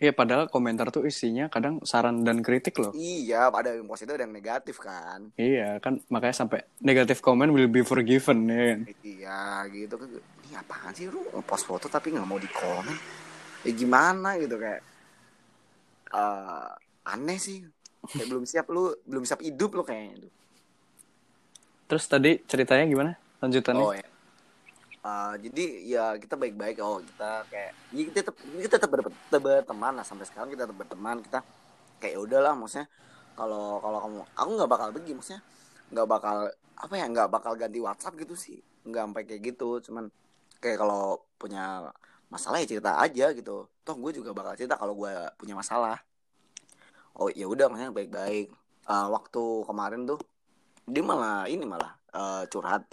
[0.00, 2.88] Iya, padahal komentar tuh isinya kadang saran dan kritik loh.
[2.96, 7.68] iya ada yang positif ada yang negatif kan Iya, kan makanya sampai negatif comment will
[7.68, 8.80] be forgiven ya kan.
[9.04, 10.08] Iya gitu kan
[10.48, 12.96] Ini apaan sih lu ngepost foto tapi nggak mau di komen
[13.60, 14.80] Ya gimana gitu kayak
[16.16, 16.68] eh
[17.04, 17.60] Aneh sih
[18.08, 20.32] Kayak belum siap lu Belum siap hidup lu kayaknya tuh
[21.92, 23.12] Terus tadi ceritanya gimana?
[23.44, 23.84] Lanjutannya?
[23.84, 24.09] Oh ya
[25.00, 29.96] Eh, jadi ya kita baik-baik oh kita kayak ya kita tetap kita tetap ber- berteman
[29.96, 31.40] lah sampai sekarang kita tetap berteman kita
[31.96, 32.84] kayak ya udahlah maksudnya
[33.32, 35.40] kalau kalau kamu aku nggak bakal pergi maksudnya
[35.88, 40.12] nggak bakal apa ya nggak bakal ganti WhatsApp gitu sih nggak sampai kayak gitu cuman
[40.60, 41.88] kayak kalau punya
[42.28, 45.96] masalah ya cerita aja gitu toh gue juga bakal cerita kalau gue punya masalah.
[47.16, 48.52] Oh ya udah maksudnya baik-baik.
[48.84, 50.20] Eh, waktu kemarin tuh
[50.84, 52.84] dia malah ini malah eh, curhat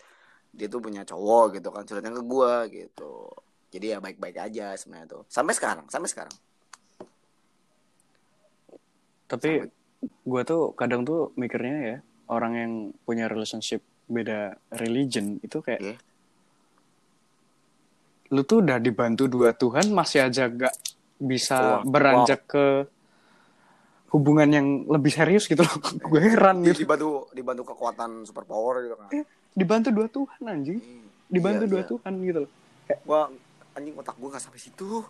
[0.57, 3.13] dia tuh punya cowok gitu kan curhatnya ke gue gitu
[3.69, 6.35] jadi ya baik-baik aja sebenarnya tuh sampai sekarang sampai sekarang
[9.27, 9.59] Tapi
[10.23, 11.97] gue tuh kadang tuh mikirnya ya
[12.31, 12.71] orang yang
[13.03, 15.95] punya relationship beda religion itu kayak Iya.
[18.31, 20.71] lu tuh udah dibantu dua Tuhan masih aja gak
[21.19, 22.87] bisa Wah, beranjak ke
[24.15, 25.75] hubungan yang lebih serius gitu loh.
[26.07, 26.87] gue heran gitu.
[26.87, 29.09] dibantu dibantu kekuatan super power gitu kan
[29.53, 30.79] Dibantu dua Tuhan anjing.
[31.27, 31.89] Dibantu Iya, dua iya.
[31.91, 32.51] Tuhan gitu loh.
[33.03, 33.21] gua
[33.75, 35.03] anjing otak gua nggak sampai situ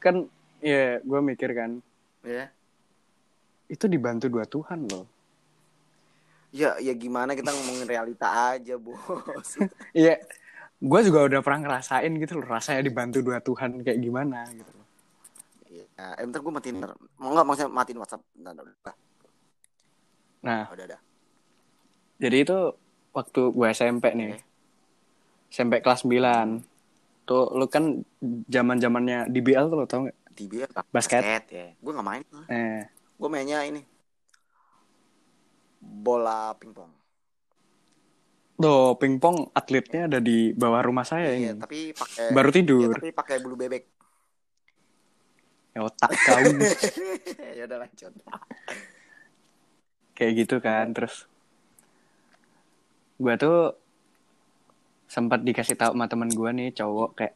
[0.00, 0.24] Kan
[0.64, 1.76] ya gue mikir kan
[2.24, 2.48] ya
[3.68, 5.04] itu dibantu dua Tuhan loh.
[6.50, 9.60] ya ya gimana kita ngomongin realita aja bos
[9.92, 10.16] Iya,
[10.80, 14.86] gue juga udah pernah ngerasain gitu loh rasanya dibantu dua Tuhan kayak gimana gitu loh.
[15.68, 15.84] ya
[16.16, 16.96] eh, bentar gua matiin bentar.
[17.20, 18.22] mau nggak maksudnya matiin WhatsApp.
[20.40, 21.00] Nah, udah udah
[22.20, 22.58] jadi itu
[23.10, 24.36] waktu gue SMP nih.
[25.48, 26.62] SMP kelas 9
[27.24, 28.02] tuh lu kan
[28.46, 30.18] zaman zamannya DBL tuh lo tau gak?
[30.30, 31.20] di biar Basket.
[31.48, 31.74] ya.
[31.78, 32.82] Gua nggak main Eh,
[33.18, 33.82] gua mainnya ini.
[35.80, 36.88] Bola pingpong.
[38.56, 41.60] Tuh pingpong atletnya ada di bawah rumah saya iya ini.
[41.60, 42.92] tapi pakai Baru Iya, tidur.
[42.92, 43.84] tapi pakai bulu bebek.
[45.70, 46.40] Ya otak kau.
[47.58, 48.12] Ya udah lanjut.
[50.12, 51.24] Kayak gitu kan terus
[53.20, 53.76] gue tuh
[55.04, 57.34] sempat dikasih tahu sama teman gue nih cowok kayak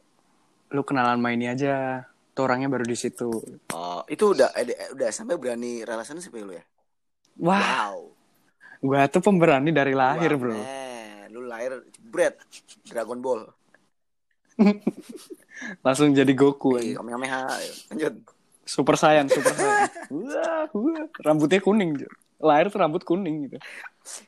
[0.72, 3.30] lu kenalan main ini aja tuh orangnya baru di situ.
[3.76, 6.64] Oh itu udah eh, udah sampai berani relationship ya lu ya?
[7.38, 7.60] Wah.
[7.60, 7.96] Wow.
[8.80, 10.56] Gue tuh pemberani dari lahir bro.
[10.56, 12.40] men, lu lahir jebret
[12.88, 13.42] Dragon Ball.
[15.84, 16.98] Langsung jadi Goku aja.
[16.98, 17.42] Kamehameha
[17.92, 18.14] lanjut.
[18.64, 19.90] Super saiyan super saiyan.
[20.24, 21.04] Wah, wah.
[21.20, 22.08] rambutnya kuning Jo.
[22.44, 23.56] Lahir tuh rambut kuning gitu.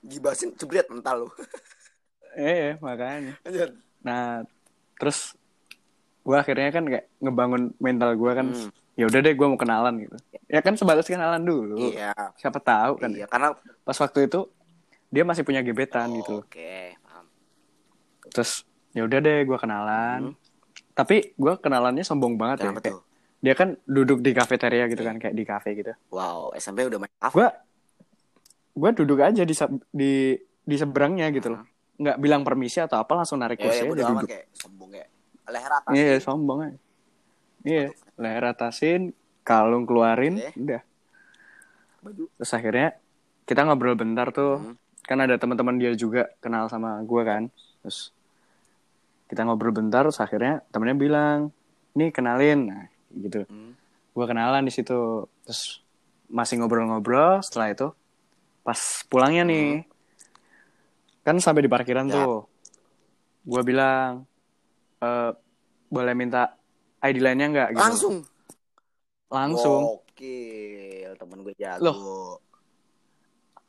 [0.00, 1.28] Gibasin jebret mental lu.
[2.34, 3.36] Eh makanya.
[3.44, 3.70] Lanjut.
[4.02, 4.42] Nah
[4.96, 5.36] terus
[6.20, 8.70] gue akhirnya kan kayak ngebangun mental gue kan Hmm.
[8.96, 10.16] ya udah deh gue mau kenalan gitu.
[10.48, 11.92] Ya kan sebatas kenalan dulu.
[11.92, 12.16] Iya.
[12.34, 13.52] Siapa tahu kan iya karena
[13.84, 14.48] pas waktu itu
[15.06, 16.40] dia masih punya gebetan gitu.
[16.42, 17.24] Oke paham.
[18.32, 20.32] Terus ya udah deh gue kenalan.
[20.96, 23.04] Tapi gue kenalannya sombong banget ya kenapa kayak tuh?
[23.36, 25.92] dia kan duduk di kafeteria gitu kan kayak di kafe gitu.
[26.08, 27.36] Wow SMP udah main kafe.
[27.36, 27.48] Gue
[28.76, 29.54] gue duduk aja di
[29.88, 31.64] di di seberangnya gitu loh.
[31.96, 34.28] Nggak bilang permisi atau apa langsung narik ya, kursi ya aja udah amat duduk.
[34.28, 35.08] kayak sombong kayak
[35.48, 35.92] leher atas.
[35.96, 36.78] Iya sombong aja.
[37.64, 37.84] Iya
[38.20, 39.00] leher atasin
[39.40, 40.82] kalung keluarin udah.
[42.04, 42.24] Baju.
[42.36, 42.88] Terus akhirnya
[43.48, 44.60] kita ngobrol bentar tuh.
[44.60, 44.76] Hmm.
[45.06, 47.46] kan ada teman-teman dia juga kenal sama gue kan.
[47.80, 48.10] Terus
[49.30, 51.38] kita ngobrol bentar terus akhirnya temennya bilang
[51.94, 52.68] nih kenalin.
[52.68, 52.84] Nah
[53.14, 53.48] gitu.
[53.48, 53.72] Hmm.
[54.12, 55.24] gue kenalan di situ.
[55.46, 55.80] Terus
[56.26, 57.88] masih ngobrol-ngobrol setelah itu
[58.66, 59.86] pas pulangnya nih
[61.22, 62.18] kan sampai di parkiran Ya.
[62.18, 62.50] tuh
[63.42, 64.26] gue bilang
[64.98, 65.30] eh
[65.86, 66.58] boleh minta
[67.00, 68.16] ID lainnya nggak gitu Langsung.
[69.28, 70.38] langsung Oke,
[71.14, 71.82] temen gue jago.
[71.82, 72.38] Loh,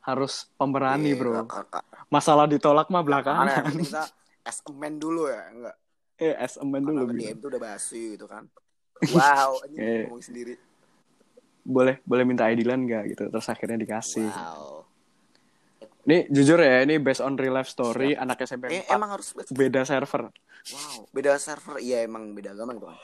[0.00, 4.02] harus pemberani Iya, bro kak- kak- masalah ditolak mah belakangan kita
[4.48, 5.76] as a man dulu ya, enggak.
[6.16, 7.12] eh as a man dulu.
[7.12, 8.48] DM itu udah basi gitu kan.
[9.04, 10.02] Wow, ini Iya.
[10.08, 10.54] ngomong sendiri.
[11.60, 14.87] boleh boleh minta ID lain nggak gitu terus akhirnya dikasih Wow.
[16.08, 19.28] Ini jujur ya ini based on real life story anak SMP Eh, 4, emang harus
[19.50, 20.32] beda server
[20.66, 21.76] wow, beda server.
[21.78, 22.96] Iya, emang beda agama kan.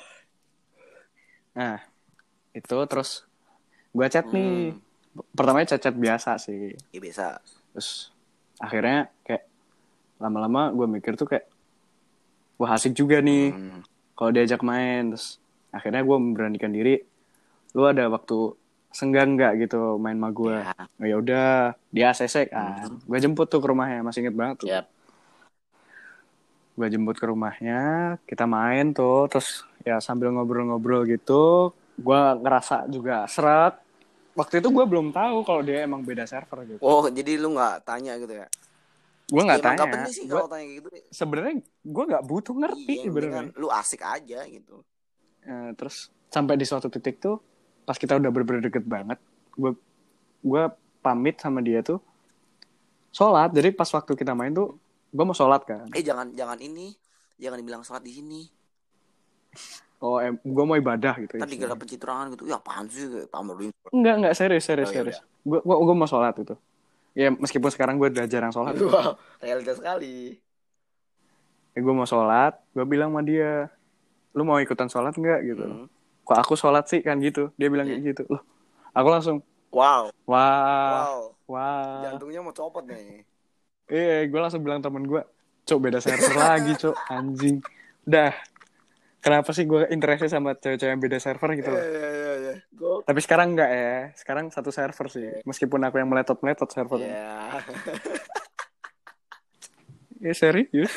[1.55, 1.79] nah
[2.51, 3.23] itu terus
[3.91, 4.81] gue chat nih Hmm.
[5.31, 7.25] pertamanya chat chat biasa sih Iya biasa.
[7.71, 8.11] terus
[8.57, 9.45] akhirnya kayak
[10.17, 11.47] lama-lama gue mikir tuh kayak
[12.57, 13.81] wah asik juga nih Hmm.
[14.15, 15.39] kalau diajak main terus
[15.71, 16.99] akhirnya gue memberanikan diri
[17.71, 18.55] lu ada waktu
[18.95, 20.73] senggang nggak gitu main sama gue Ya.
[21.03, 21.47] oh, ya udah
[21.91, 24.87] dia ACC kan gue jemput tuh ke rumahnya masih inget banget tuh Yap.
[26.75, 27.83] gue jemput ke rumahnya
[28.27, 33.79] kita main tuh terus ya sambil ngobrol-ngobrol gitu gue ngerasa juga seret
[34.35, 37.87] waktu itu gue belum tahu kalau dia emang beda server gitu Oh, jadi lu nggak
[37.87, 38.47] tanya gitu ya?
[39.25, 40.89] gue nggak Ya, tanya penting sih Gua- kalau tanya gitu.
[41.15, 44.83] sebenarnya gue nggak butuh ngerti Iya, lu asik aja gitu.
[45.47, 47.39] Eh, terus sampai di suatu titik tuh
[47.85, 49.17] pas kita udah bener-bener deket banget
[49.53, 49.73] gue
[50.41, 50.63] gue
[50.99, 52.01] pamit sama dia tuh
[53.11, 54.75] sholat jadi pas waktu kita main tuh
[55.09, 56.91] gue mau sholat kan Eh jangan jangan ini,
[57.37, 58.43] jangan dibilang sholat di sini.
[60.01, 61.61] oh em, gue mau ibadah gitu Tadi istilahnya.
[61.63, 62.45] gara pencitraan gitu.
[62.45, 63.71] Ya apaan sih tambahin.
[63.89, 66.55] enggak enggak serius serius Oh, ya serius gue gue gue mau sholat itu
[67.15, 70.35] ya meskipun sekarang gue udah jarang sholat Wow, realitas sekali.
[71.71, 73.71] ya, gue mau sholat gue bilang sama dia
[74.33, 75.87] lu mau ikutan sholat nggak gitu Hmm.
[76.25, 78.43] Kok aku sholat sih kan gitu dia bilang kayak gitu loh
[78.97, 79.39] aku langsung
[79.75, 80.15] Wow.
[80.25, 80.47] wah
[81.05, 81.21] Wow.
[81.51, 83.27] wah Jantungnya mau copot nih.
[83.85, 85.21] Iya, gue langsung bilang temen gue,
[85.69, 87.61] cok beda server lagi, cok anjing.
[88.09, 88.33] Udah,
[89.21, 91.85] kenapa sih gue interestnya sama cewek-cewek yang beda server gitu loh?
[91.85, 92.55] Iya iya iya.
[92.73, 95.29] Gue Tapi sekarang enggak ya, sekarang satu server sih.
[95.45, 97.13] Meskipun aku yang meletot-meletot servernya.
[97.13, 97.37] Iya.
[100.25, 100.89] Ya serius.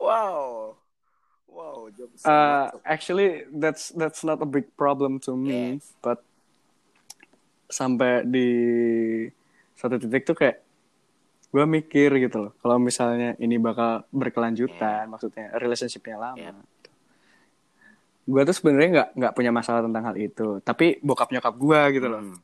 [0.00, 0.63] Wow.
[1.84, 5.92] Wow, Uh, actually, that's that's not a big problem to me, Yes.
[6.00, 6.24] but
[7.68, 8.48] sampai di
[9.74, 10.64] satu titik tuh kayak
[11.52, 16.40] gue mikir gitu loh, kalau misalnya ini bakal berkelanjutan, maksudnya relationshipnya lama.
[16.40, 16.56] Yeah.
[18.24, 22.06] Gue tuh sebenarnya nggak nggak punya masalah tentang hal itu, tapi bokap nyokap gue gitu
[22.08, 22.40] loh, Hmm.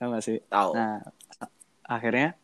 [0.00, 0.38] gak sih?
[0.44, 0.70] Tahu.
[0.76, 1.00] Nah,
[1.82, 2.36] akhirnya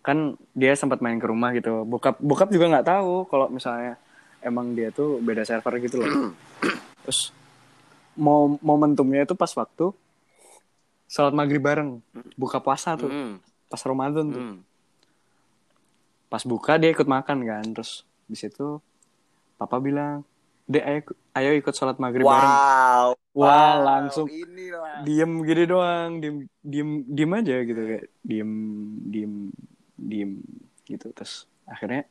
[0.00, 1.82] kan dia sempat main ke rumah gitu.
[1.82, 3.98] Bokap bokap juga nggak tahu kalau misalnya
[4.46, 6.06] emang dia tuh beda server gitu loh.
[7.02, 7.34] Terus
[8.14, 9.90] mau momentumnya itu pas waktu
[11.06, 11.98] sholat maghrib bareng,
[12.34, 13.34] buka puasa tuh, Hmm.
[13.66, 14.42] pas Ramadan tuh.
[14.42, 14.58] Hmm.
[16.26, 18.82] Pas buka dia ikut makan kan, terus di situ
[19.54, 20.26] papa bilang,
[20.64, 21.00] dek ayo,
[21.32, 22.50] ayo ikut sholat maghrib bareng.
[22.50, 23.06] Wow.
[23.32, 25.04] Wah, langsung Ini lah.
[25.04, 28.50] diem gini doang diem diem diem aja gitu kayak diem
[29.04, 29.32] diem
[29.94, 30.30] diem
[30.82, 32.08] gitu terus akhirnya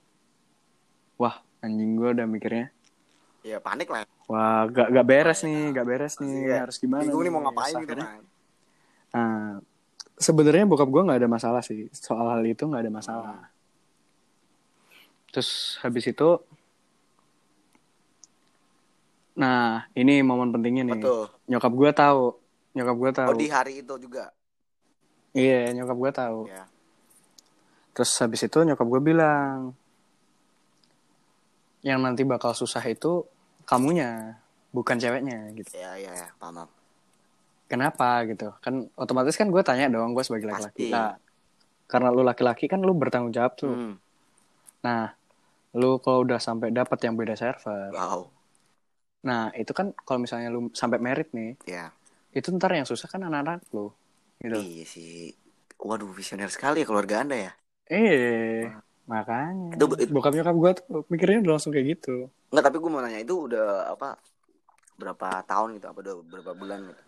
[1.15, 2.69] wah anjing gue udah mikirnya
[3.41, 4.05] Ya panik lah.
[4.25, 6.57] wah gak gak beres nih gak beres nih Iya.
[6.63, 8.21] harus gimana Bingung nih mau ngapain gitu kan.
[9.11, 9.61] nah
[10.15, 13.37] sebenarnya bokap gue nggak ada masalah sih soal hal itu nggak ada masalah
[15.29, 15.49] terus
[15.79, 16.39] habis itu
[19.35, 21.27] nah ini momen pentingnya nih Betul.
[21.45, 22.23] nyokap gue tahu
[22.71, 24.31] nyokap gue tahu Oh di hari itu juga.
[25.31, 26.63] iya nyokap gue tahu Ya.
[27.91, 29.71] Terus habis itu nyokap gue bilang,
[31.85, 33.21] yang nanti bakal susah itu
[33.69, 34.41] kamunya,
[34.73, 35.69] bukan ceweknya gitu.
[35.77, 36.65] Ya ya ya, paham.
[37.69, 38.53] Kenapa gitu?
[38.61, 40.89] Kan otomatis kan gue tanya dong, gue sebagai laki-laki.
[40.89, 41.13] Nah,
[41.85, 43.73] karena lu laki-laki kan lu bertanggung jawab tuh.
[43.73, 43.95] Hmm.
[44.81, 45.13] Nah,
[45.77, 48.29] lu kalau udah sampai dapat yang beda server, Wow.
[49.25, 51.89] nah itu kan kalau misalnya lu sampai merit nih, Ya.
[52.33, 53.89] itu ntar yang susah kan anak-anak lu,
[54.41, 54.57] gitu.
[54.61, 55.33] Iya sih.
[55.81, 57.51] Waduh, visioner sekali ya keluarga Anda ya.
[57.91, 58.71] Eh,
[59.05, 59.73] makanya.
[59.77, 62.29] Itu- itu- Bokap nyokap gue tuh mikirnya udah langsung kayak gitu.
[62.49, 64.17] Enggak, tapi gue mau nanya itu udah apa
[64.95, 67.03] berapa tahun gitu, apa udah berapa bulan gitu.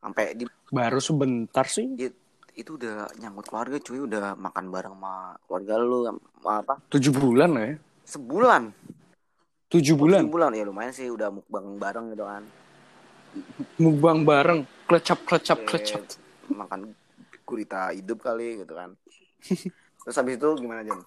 [0.00, 1.86] Sampai di Baru sebentar sih.
[1.96, 2.18] it-
[2.50, 5.14] itu udah nyangkut keluarga cuy, udah makan bareng sama
[5.46, 6.20] keluarga lu sama
[6.60, 6.74] apa?
[6.90, 7.74] Tujuh bulan lah ya.
[8.04, 8.62] Sebulan.
[9.70, 10.26] Tujuh bulan.
[10.26, 12.42] Sebulan ya lumayan sih udah mukbang bareng gitu kan.
[13.78, 16.02] mukbang bareng klecap klecap Oke, klecap
[16.50, 16.90] Makan
[17.46, 18.98] gurita hidup kali gitu kan.
[20.04, 21.00] Terus habis itu gimana Jon?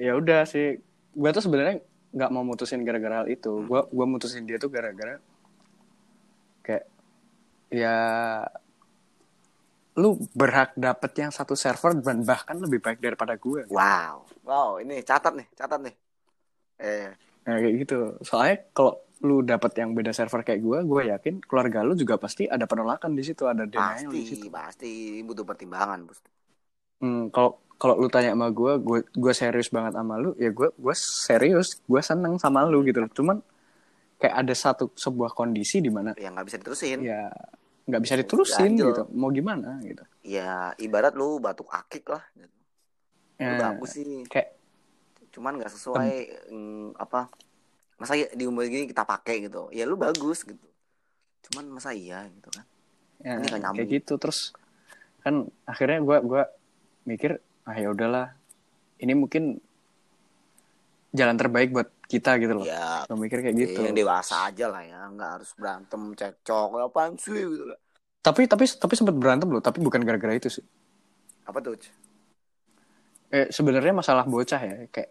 [0.00, 0.80] Ya udah sih
[1.12, 5.20] gue tuh sebenarnya nggak mau mutusin gara-gara hal itu gue gua mutusin dia tuh gara-gara
[6.64, 6.88] kayak
[7.68, 7.96] ya
[9.98, 14.24] lu berhak dapet yang satu server dan bahkan lebih baik daripada gue Wow.
[14.48, 15.94] Wow, ini catat nih, catat nih.
[16.80, 17.12] Eh,
[17.48, 17.98] Nah, kayak gitu.
[18.20, 22.44] Soalnya kalau lu dapet yang beda server kayak gue, gue yakin keluarga lu juga pasti
[22.44, 24.52] ada penolakan di situ, ada denial di situ.
[24.52, 24.90] pasti, pasti
[25.24, 26.06] butuh pertimbangan.
[26.98, 30.68] Hmm, kalau kalau lu tanya sama gue, gue gue serius banget sama lu, ya gue
[30.74, 33.10] gue serius, gue seneng sama lu gitu loh.
[33.14, 33.38] Cuman
[34.18, 36.98] kayak ada satu sebuah kondisi di mana Yang nggak bisa diterusin.
[37.06, 37.30] ya
[37.88, 38.88] nggak bisa diterusin Ganjel.
[38.90, 39.02] gitu.
[39.14, 40.02] Mau gimana gitu.
[40.26, 42.20] Ya, ibarat lu batuk akik lah.
[42.34, 42.50] Gitu.
[43.38, 44.26] Lu Ya, bagus sih.
[44.26, 44.58] kayak
[45.30, 46.12] Cuman nggak sesuai
[46.50, 47.30] mm, apa?
[47.98, 49.70] Masa ya di umur gini kita pakai gitu.
[49.70, 50.66] Ya lu bagus gitu.
[51.46, 52.66] Cuman masa iya gitu kan.
[53.22, 53.86] ya, Ini nyambung.
[53.86, 54.50] kayak gitu terus
[55.22, 56.42] kan akhirnya gue gua
[57.08, 58.36] mikir ah ya udahlah
[59.00, 59.56] ini mungkin
[61.08, 62.64] jalan terbaik buat kita gitu loh.
[62.68, 63.80] Ya, Gue mikir kayak gitu.
[63.80, 65.08] yang dewasa aja lah ya.
[65.08, 67.64] Nggak harus berantem, cekcok, apaan sih gitu.
[68.20, 70.64] Tapi tapi tapi sempat berantem loh, tapi bukan gara-gara itu sih.
[71.48, 71.80] Apa tuh?
[73.28, 75.10] Eh sebenarnya masalah bocah ya, kayak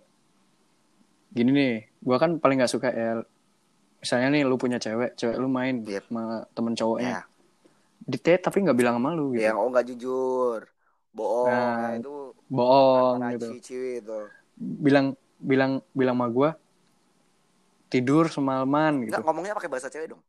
[1.34, 3.22] gini nih, gua kan paling nggak suka ya
[3.98, 6.10] misalnya nih lu punya cewek, cewek lu main Yep.
[6.10, 7.22] sama temen cowoknya.
[7.22, 7.22] Ya.
[8.08, 9.44] Date tapi nggak bilang sama lu gitu.
[9.46, 10.60] Yang oh nggak jujur.
[11.18, 11.50] Bohong.
[11.50, 12.16] Nah, Nah, itu
[12.48, 13.48] Bohong gitu.
[13.66, 14.20] ciwi itu.
[14.58, 16.50] Bilang bilang bilang sama gua
[17.90, 19.18] tidur semalaman gitu.
[19.18, 20.22] Enggak ngomongnya pakai bahasa cewek dong.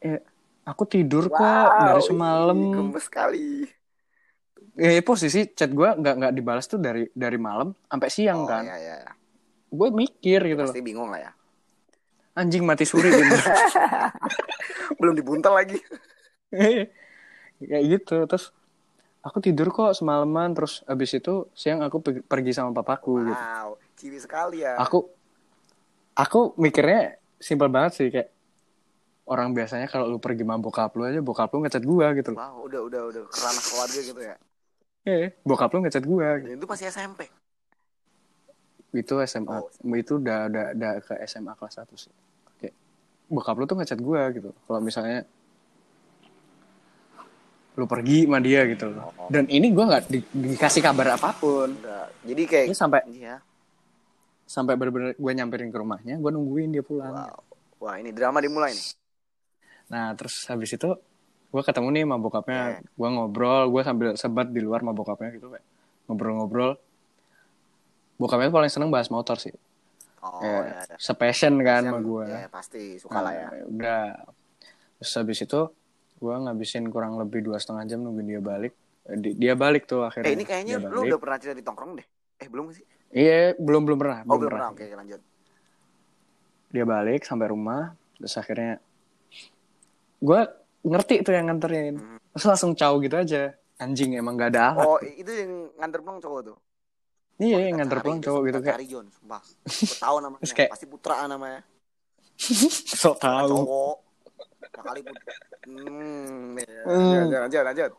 [0.00, 0.20] Eh,
[0.64, 2.56] aku tidur kok dari semalam.
[2.56, 3.68] Gemes sekali.
[4.74, 8.64] Eh posisi chat gua nggak nggak dibalas tuh dari dari malam sampai siang oh, kan.
[8.64, 8.96] Iya, iya.
[9.74, 10.70] Gue mikir gitu loh.
[10.70, 11.32] Pasti bingung lah ya.
[12.38, 13.34] Anjing mati suri gitu.
[15.02, 15.78] Belum dibuntal lagi.
[17.70, 18.54] kayak gitu terus
[19.24, 23.68] aku tidur kok semalaman terus abis itu siang aku pe- pergi sama papaku gitu Wow,
[23.96, 24.76] ciwi sekali ya.
[24.76, 25.08] aku
[26.14, 28.28] aku mikirnya simpel banget sih kayak
[29.24, 32.40] orang biasanya kalau lu pergi sama bokap lu aja bokap lu ngechat gua gitu loh
[32.44, 34.36] Wow, udah udah udah kerana keluarga gitu ya.
[35.08, 36.60] eh bokap lu ngechat gua gitu.
[36.60, 37.20] Itu masih SMP.
[38.94, 39.66] itu SMA Oh.
[39.98, 42.12] itu udah udah udah ke SMA kelas 1 sih
[42.62, 42.74] kayak
[43.26, 45.26] bokap lu tuh ngechat gua gitu kalau misalnya
[47.74, 49.26] lu pergi sama dia gitu loh Oh.
[49.26, 52.06] dan ini gua nggak di- dikasih kabar apa pun Udah.
[52.22, 53.36] Jadi kayak ini sampai Iya.
[54.44, 57.40] sampai bener-bener gue nyamperin ke rumahnya gue nungguin dia pulang Wow.
[57.80, 58.86] Wah, ini drama dimulai nih.
[59.84, 60.88] nah terus habis itu
[61.50, 62.80] gue ketemu nih sama bokapnya Iya.
[62.80, 65.64] gue ngobrol gue sambil sebat di luar sama bokapnya gitu kayak
[66.04, 66.78] ngobrol-ngobrol
[68.14, 69.52] bokapnya paling seneng bahas motor sih
[70.20, 70.82] Oh, ya, ya.
[70.86, 70.96] ya.
[70.96, 73.48] sepassion kan sama gue Ya, pasti suka lah ya.
[73.66, 74.04] udah
[74.96, 75.60] terus habis itu
[76.24, 78.72] gue ngabisin kurang lebih dua setengah jam nungguin dia balik
[79.04, 81.08] Eh, di- dia balik tuh akhirnya Eh, ini kayaknya Dia lu balik.
[81.10, 82.06] udah pernah cerita di tongkrong deh.
[82.34, 82.80] Eh, belum sih?
[83.12, 84.68] iya belum belum pernah Oh, belum pernah.
[84.70, 85.20] Oke, oke, lanjut.
[86.66, 87.82] dia balik sampai rumah
[88.14, 88.80] terus akhirnya
[90.18, 90.40] gue
[90.82, 92.18] ngerti tuh yang nganterin Hmm.
[92.32, 96.18] terus langsung caw gitu aja anjing emang gak ada alat Oh, itu yang nganter pulang
[96.18, 96.56] cowok tuh.
[97.36, 99.42] iya Wah, yang nganter pulang cowok gitu kayak Cari John, sumpah.
[99.84, 100.42] Gue tahu namanya.
[100.48, 101.60] Kayak- Pasti Putra namanya.
[102.96, 103.96] sok tahu Cowok.
[104.70, 105.16] Sekali put.
[105.66, 106.82] Hmm, ya.
[106.84, 107.12] Hmm.
[107.28, 107.92] Lanjut, lanjut, lanjut.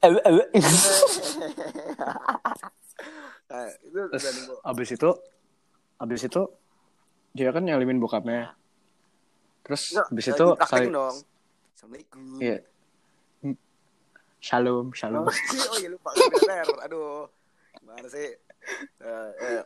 [3.50, 4.54] Nah, itu terus udah nunggu.
[4.62, 5.10] abis itu
[5.98, 6.42] abis itu
[7.34, 8.54] dia kan nyalimin bokapnya
[9.66, 11.16] terus Nggak, abis eh, itu saling dong.
[11.74, 12.22] Assalamualaikum.
[12.38, 12.58] iya
[13.40, 13.56] Hmm.
[14.38, 16.14] shalom shalom Oh, oh iya lupa.
[16.86, 17.26] Aduh.
[17.74, 18.28] Gimana sih?
[19.02, 19.64] Eh, eh.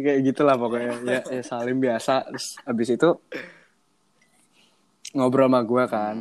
[0.00, 3.10] kayak gitulah pokoknya ya, ya salim biasa terus abis itu
[5.14, 6.16] ngobrol sama gue kan.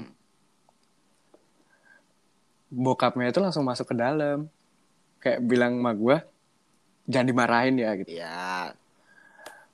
[2.70, 4.50] Bokapnya itu langsung masuk ke dalam.
[5.20, 6.18] Kayak bilang sama gue
[7.08, 8.10] jangan dimarahin ya gitu.
[8.16, 8.72] Ya,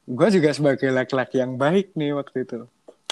[0.06, 2.66] gue juga sebagai laki-laki yang baik nih waktu itu.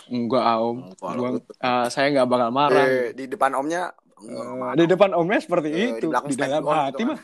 [0.07, 2.85] Enggak om Gua, eh, saya nggak bakal marah.
[2.87, 6.89] Eh, di depan omnya Eh, di depan omnya seperti Eh, itu di di dalam hati
[6.89, 7.07] gitu kan.
[7.13, 7.19] mah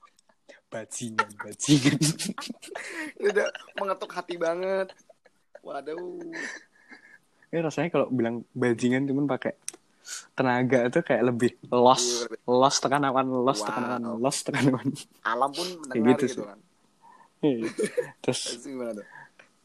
[0.72, 1.98] bajingan bajingan.
[3.16, 3.46] Ini udah
[3.80, 4.92] mengetuk hati banget.
[5.64, 6.20] Waduh.
[7.50, 9.52] Ini rasanya kalau bilang bajingan cuman pakai
[10.32, 13.66] tenaga itu kayak lebih los Iya, lebih- los tekanan los Wow.
[13.66, 14.86] tekanan los tekanan
[15.22, 16.46] Alam pun mendengar gitu gitu, sih.
[16.46, 16.58] kan.
[17.40, 17.68] Iya.
[18.20, 18.40] terus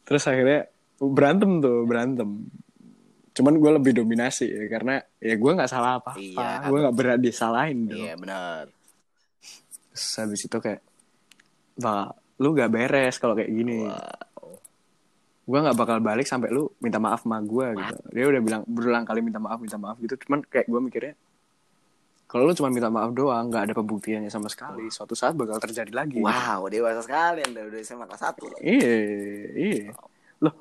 [0.02, 0.60] Terus akhirnya
[0.98, 2.30] berantem tuh berantem
[3.32, 6.50] cuman gue lebih dominasi ya karena ya gue nggak salah apa apa Iya.
[6.66, 8.64] gue nggak berat disalahin dong Iya benar.
[9.92, 10.80] terus habis itu kayak
[11.78, 13.88] wah lu gak beres kalau kayak gini
[15.46, 19.04] gue nggak bakal balik sampai lu minta maaf sama gue gitu dia udah bilang berulang
[19.04, 21.14] kali minta maaf minta maaf gitu cuman kayak gue mikirnya
[22.26, 25.94] kalau lu cuma minta maaf doang nggak ada pembuktiannya sama sekali suatu saat bakal terjadi
[25.94, 28.58] lagi Wow, dewasa sekali Anda udah SMA kelas 1.
[28.60, 28.94] iya
[29.54, 29.94] iya
[30.40, 30.54] loh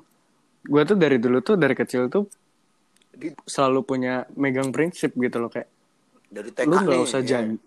[0.61, 2.29] gue tuh dari dulu tuh dari kecil tuh
[3.09, 5.65] Di selalu punya megang prinsip gitu loh kayak
[6.27, 7.27] dari TK lu nggak usah ya.
[7.41, 7.57] janji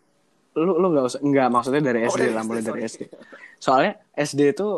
[0.54, 2.80] lu lu nggak usah nggak maksudnya dari Oh, SD dari lah mulai dari.
[2.84, 3.02] SD
[3.56, 4.68] soalnya SD itu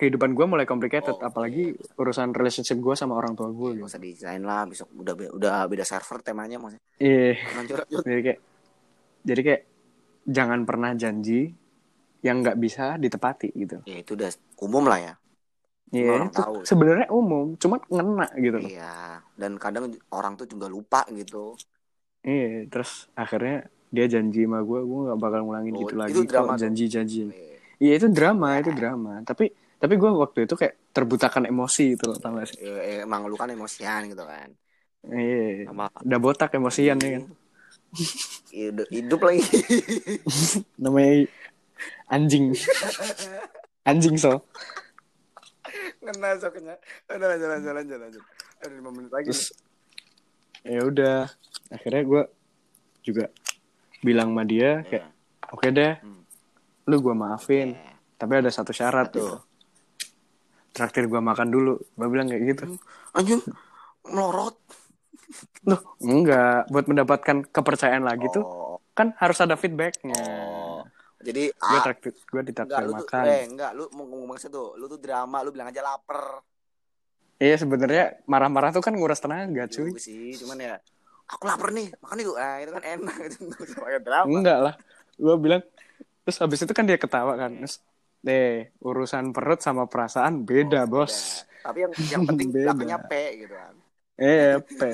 [0.00, 4.00] kehidupan gue mulai complicated Oh, apalagi urusan relationship gue sama orang tua gue gitu usah
[4.00, 6.80] desain lah, besok udah be- udah beda server temanya maksudnya.
[6.96, 7.76] iya lanjut.
[7.84, 8.38] jadi kayak
[9.20, 9.62] jadi kayak
[10.24, 11.52] jangan pernah janji
[12.24, 14.28] yang nggak bisa ditepati gitu Ya itu udah
[14.64, 15.14] umum lah ya.
[15.92, 16.64] iya itu tahu.
[16.64, 18.94] sebenarnya umum cuman ngena gitu loh Iya,
[19.36, 21.56] dan kadang orang tuh juga lupa gitu.
[22.22, 26.20] iya terus akhirnya dia janji sama gue gue nggak bakal ngulangin Oh, gitu itu lagi
[26.30, 26.62] drama kok tuh.
[26.62, 27.56] janji janji Iya.
[27.80, 32.14] iya itu drama itu drama tapi tapi gue waktu itu kayak terbutakan emosi itu loh
[32.14, 34.52] tau gak sih Ya, emang lu kan emosian gitu kan.
[35.02, 37.24] iya Sama udah botak emosian ya kan
[38.50, 39.42] hidup, hidup lagi.
[40.82, 41.26] namanya
[42.06, 42.52] anjing
[43.82, 44.44] anjing so
[46.00, 46.74] Kena soknya.
[47.06, 48.22] Udah lanjut lanjut lanjut lanjut.
[48.58, 49.26] Ada lima menit lagi.
[49.28, 49.52] terus
[50.60, 51.28] ya udah
[51.70, 52.22] akhirnya gue
[53.00, 53.24] juga
[54.00, 55.06] bilang sama dia kayak
[55.50, 56.24] oke deh Hmm.
[56.84, 57.92] lu gue maafin Iya.
[58.16, 59.40] tapi ada satu syarat Betul.
[60.80, 61.76] Traktir gue makan dulu.
[61.76, 62.64] Gue bilang kayak gitu.
[63.12, 63.44] Anjing
[64.08, 64.56] melorot.
[65.68, 66.72] loh enggak.
[66.72, 70.16] Buat mendapatkan kepercayaan lagi tuh Oh, kan harus ada feedbacknya.
[70.16, 70.82] Oh.
[71.20, 73.24] Jadi gue ah, traktir gue enggak ditraktir lu tuh makan.
[73.28, 74.72] eh enggak lu mau ngomong maksud tuh.
[74.80, 76.40] Lu tuh drama, lu bilang aja lapar.
[77.40, 79.92] iya sebenarnya marah-marah tuh kan nguras tenaga cuy.
[79.92, 80.74] Juga sih, cuman ya
[81.24, 82.36] aku lapar nih, makan yuk.
[82.36, 83.16] Ah, itu kan enak.
[83.28, 83.40] Itu
[84.28, 84.74] enggak lah.
[85.20, 85.62] Gue bilang
[86.24, 87.52] terus habis itu kan dia ketawa kan.
[87.64, 87.80] Terus
[88.20, 91.14] deh urusan perut sama perasaan beda Oh, bos
[91.44, 91.48] beda.
[91.60, 93.12] Tapi yang yang penting belakangnya P
[93.44, 93.74] gitu kan.
[94.20, 94.92] eh pe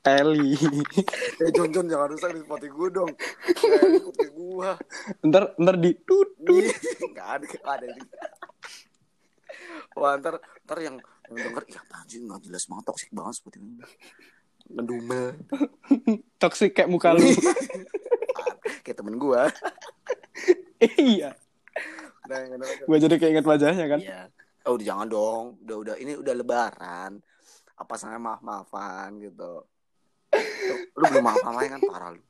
[0.00, 0.56] Teli
[1.44, 3.12] Eh Jon Jon jangan rusak di spoti gue dong.
[3.60, 4.72] Eh, ikut ke gua.
[5.20, 6.64] ntar ntar di tut tut.
[7.04, 7.86] Enggak ada nggak ada.
[10.00, 10.96] Wah, ntar, ntar yang,
[11.28, 13.84] denger, ya anjing nggak jelas banget, toksik banget seperti ini.
[14.70, 15.26] Ngedumel.
[16.40, 17.26] toxic kayak muka lu
[18.80, 19.52] Kayak temen gua.
[20.96, 21.36] iya
[22.86, 24.20] gue jadi keinget wajahnya kan Iya.
[24.62, 25.44] Oh, udah jangan dong.
[25.64, 27.16] Udah udah ini udah lebaran.
[27.74, 29.64] Apa sana maaf-maafan gitu.
[30.30, 32.22] Lu, lu belum maaf-maafan kan parah lu.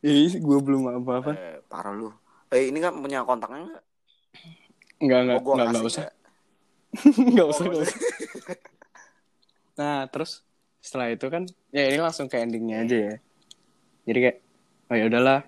[0.00, 2.14] ih gue belum apa-apa Eh, parah lu.
[2.48, 3.84] Eh, ini kan punya kontaknya enggak?
[4.98, 6.04] nggak nggak Oh, gua nggak nggak usah
[7.06, 7.98] nggak Oh, usah nggak usah
[9.78, 10.42] nah terus
[10.78, 13.14] setelah itu kan ya ini langsung ke endingnya aja ya
[14.04, 14.36] jadi kayak
[14.90, 15.40] oh ya udahlah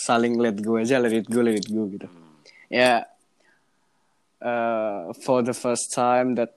[0.00, 2.08] saling let go aja let it go let it go gitu.
[2.72, 3.04] Ya
[4.40, 6.56] uh, for the first time that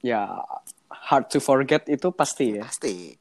[0.00, 0.40] ya
[0.88, 2.64] hard to forget itu pasti ya.
[2.64, 3.12] Pasti.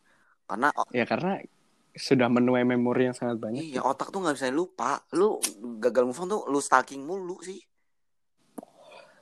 [0.48, 1.44] Karena ya karena
[1.92, 3.68] sudah menuai memori yang sangat banyak.
[3.68, 5.04] Iya otak tuh nggak bisa lupa.
[5.12, 5.38] Lu
[5.84, 7.60] gagal move on tuh lu stalking mulu sih.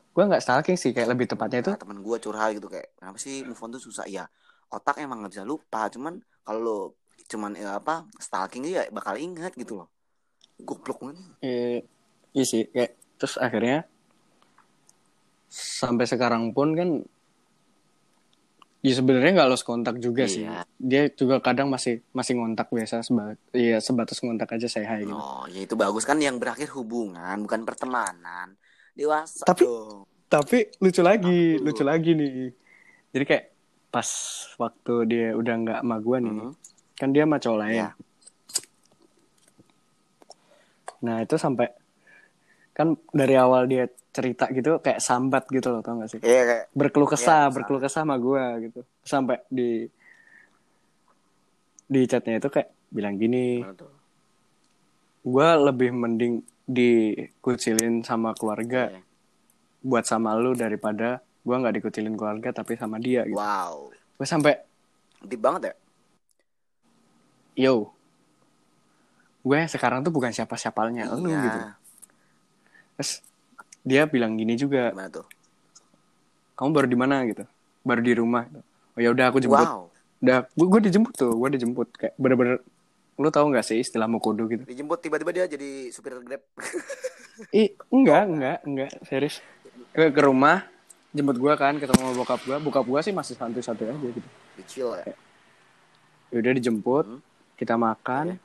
[0.10, 1.72] gue nggak stalking sih kayak lebih tepatnya itu.
[1.72, 4.04] Nah, temen gue curhat gitu kayak kenapa sih move on tuh susah?
[4.10, 4.28] Ya
[4.68, 5.88] otak emang nggak bisa lupa.
[5.88, 6.98] Cuman kalau
[7.30, 9.88] cuman ya apa stalking ya bakal ingat gitu loh
[10.60, 11.80] goblok banget eh,
[12.32, 13.84] iya sih kayak terus akhirnya
[15.50, 16.90] sampai sekarang pun kan
[18.80, 20.64] ya sebenarnya nggak lost kontak juga sih Iya.
[20.78, 25.12] dia juga kadang masih masih ngontak biasa sebatas ya sebatas ngontak aja saya hai gitu
[25.12, 28.56] oh ya itu bagus kan yang berakhir hubungan bukan pertemanan
[28.94, 31.66] dewasa Tapi- dong tapi lucu lagi Apa tuh?
[31.66, 32.32] lucu lagi nih
[33.10, 33.46] jadi kayak
[33.90, 34.10] pas
[34.56, 36.52] waktu dia udah nggak sama gue nih Mhm.
[36.96, 37.90] kan dia sama cowok lain Iya.
[41.00, 41.72] Nah itu sampai
[42.74, 46.20] kan dari awal dia cerita gitu kayak sambat gitu loh tau gak sih?
[46.24, 48.82] Iya kayak berkeluh kesah Iya, berkeluh kesah sama gue gitu.
[49.04, 49.86] Sampai di
[51.86, 53.66] di chatnya itu kayak bilang gini
[55.20, 59.02] gue lebih mending dikucilin sama keluarga Iya.
[59.82, 63.38] buat sama lu daripada gue nggak dikucilin keluarga tapi sama dia gitu.
[63.38, 63.90] Wow.
[63.90, 64.58] Gue sampai
[65.24, 65.76] deep banget ya?
[67.60, 67.92] Yo
[69.40, 71.40] gue sekarang tuh bukan siapa siapanya lu Iya.
[71.40, 71.60] gitu.
[72.96, 73.12] Terus
[73.82, 75.26] dia bilang gini juga gimana tuh?
[76.54, 77.24] Kamu baru di mana?
[77.24, 77.44] gitu.
[77.82, 78.44] Baru di rumah.
[78.46, 78.62] Gitu.
[78.92, 79.64] oh ya udah aku jemput.
[79.64, 79.88] Wow.
[80.20, 81.88] Udah gue gue dijemput tuh gue dijemput.
[81.94, 82.56] Kayak bener-bener
[83.16, 84.64] lu tahu nggak sih istilah mukodo gitu?
[84.64, 86.44] Dijemput tiba-tiba dia jadi supir grab.
[87.56, 89.40] Ih enggak enggak enggak serius.
[89.92, 90.68] Ke ke rumah
[91.10, 94.30] jemput gue kan ketemu sama bokap gue bokap gue sih masih santai-santai aja gitu.
[94.58, 95.16] Kecil ya?
[96.30, 97.20] Ya udah dijemput Hmm.
[97.56, 98.36] kita makan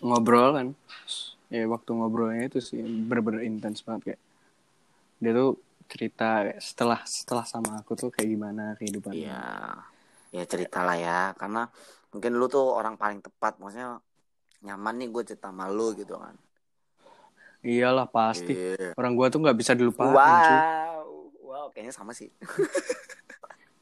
[0.00, 0.68] ngobrol kan.
[1.46, 4.20] Ya waktu ngobrolnya itu sih bener-bener intens banget kayak
[5.22, 9.30] dia tuh cerita kayak setelah setelah sama aku tuh kayak gimana kehidupannya.
[9.30, 9.46] Iya,
[10.34, 11.70] ya cerita lah ya, karena
[12.10, 14.02] mungkin lu tuh orang paling tepat, maksudnya
[14.66, 16.34] nyaman nih gue cerita sama lu gitu kan.
[17.66, 18.54] iyalah pasti.
[18.54, 18.94] Iya.
[18.94, 20.14] orang gua tuh nggak bisa dilupain cuy.
[20.14, 21.06] Wow,
[21.42, 22.30] wow, kayaknya sama sih.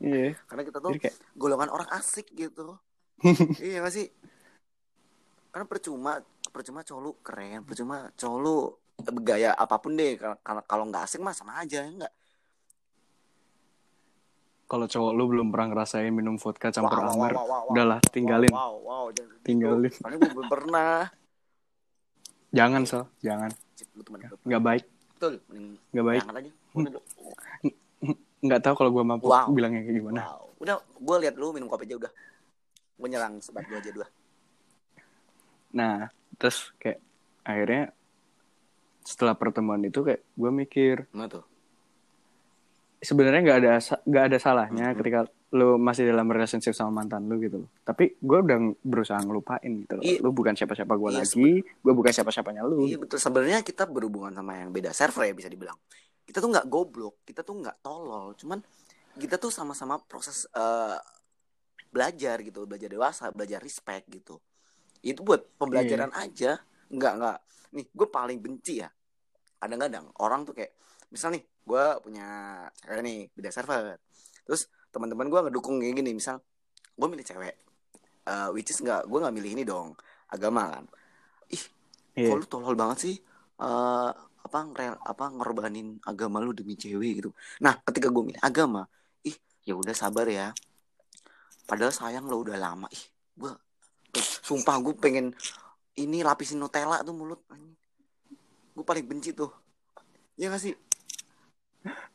[0.00, 0.32] Iya.
[0.48, 2.76] karena kita tuh kayak golongan orang asik gitu.
[3.60, 4.10] Iya gak sih
[5.54, 6.18] karena percuma
[6.50, 8.74] percuma lu keren percuma cowok lu
[9.06, 10.34] bergaya apa pun deh kalau
[10.66, 12.10] kalau nggak asik mah sama aja ya nggak
[14.66, 17.70] kalau cowok lu belum pernah ngerasain minum vodka campur Wow, wow, wow, wow, wow.
[17.70, 18.50] udahlah tinggalin.
[18.50, 19.30] wow wow, wow gitu.
[19.46, 19.94] Tinggalin.
[19.94, 21.06] karena gue belum pernah
[22.54, 23.50] Jangan so, jangan.
[24.46, 24.84] Nggak baik,
[25.18, 25.42] betul
[25.90, 26.22] nggak baik.
[28.46, 29.50] Nggak tahu kalau gue mampu Wow.
[29.50, 30.20] bilangnya kayak gimana.
[30.22, 32.12] wow udah gue lihat lu minum kopi aja udah
[32.94, 34.06] gue nyerang sebat gue aja dua
[35.74, 36.06] Nah,
[36.38, 37.02] terus kayak
[37.42, 37.90] akhirnya
[39.04, 41.44] setelah pertemuan itu kayak gue mikir Gimana tuh
[43.04, 43.72] sebenarnya nggak ada
[44.08, 44.96] nggak ada salahnya Mhm.
[44.96, 45.20] ketika
[45.54, 47.70] lu masih dalam relationship sama mantan lu gitu loh.
[47.86, 50.02] Tapi gue udah berusaha ngelupain gitu loh.
[50.02, 50.18] Iya.
[50.18, 52.90] Lu bukan siapa-siapa gue Iya, lagi, gue bukan siapa-siapanya lu.
[52.90, 55.78] Iya betul sebenarnya kita berhubungan sama yang beda server ya bisa dibilang.
[56.26, 58.58] Kita tuh nggak goblok, kita tuh nggak tolol, cuman
[59.14, 60.98] kita tuh sama-sama proses eh,
[61.92, 64.42] belajar gitu, belajar dewasa, belajar respect gitu.
[65.04, 66.20] Itu buat pembelajaran Iya.
[66.24, 66.52] aja,
[66.88, 67.38] nggak nggak.
[67.76, 68.88] Nih gue paling benci ya.
[69.60, 70.72] Kadang-kadang orang tuh kayak,
[71.12, 72.26] misal nih gue punya
[72.80, 74.00] cewek nih beda server,
[74.44, 76.40] terus teman-teman gue ngedukung kayak gini, misal
[76.96, 77.54] gue milih cewek,
[78.28, 79.96] eh, which is nggak, gue nggak milih ini dong,
[80.32, 80.84] agama kan.
[81.52, 81.64] Ih
[82.14, 82.30] Iya.
[82.30, 83.16] kok lu tolol banget sih
[83.58, 84.10] eh
[84.44, 88.86] apa ngerel apa ngorbanin agama lu demi cewek gitu nah ketika gue milih agama
[89.26, 89.34] ih
[89.66, 90.54] ya udah sabar ya
[91.66, 93.50] padahal sayang lo udah lama ih gue
[94.18, 95.26] sumpah gue pengen
[95.94, 97.40] ini lapisin Nutella tuh mulut
[98.70, 99.50] gue paling benci tuh
[100.34, 100.74] ya gak sih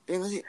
[0.06, 0.44] ya gak sih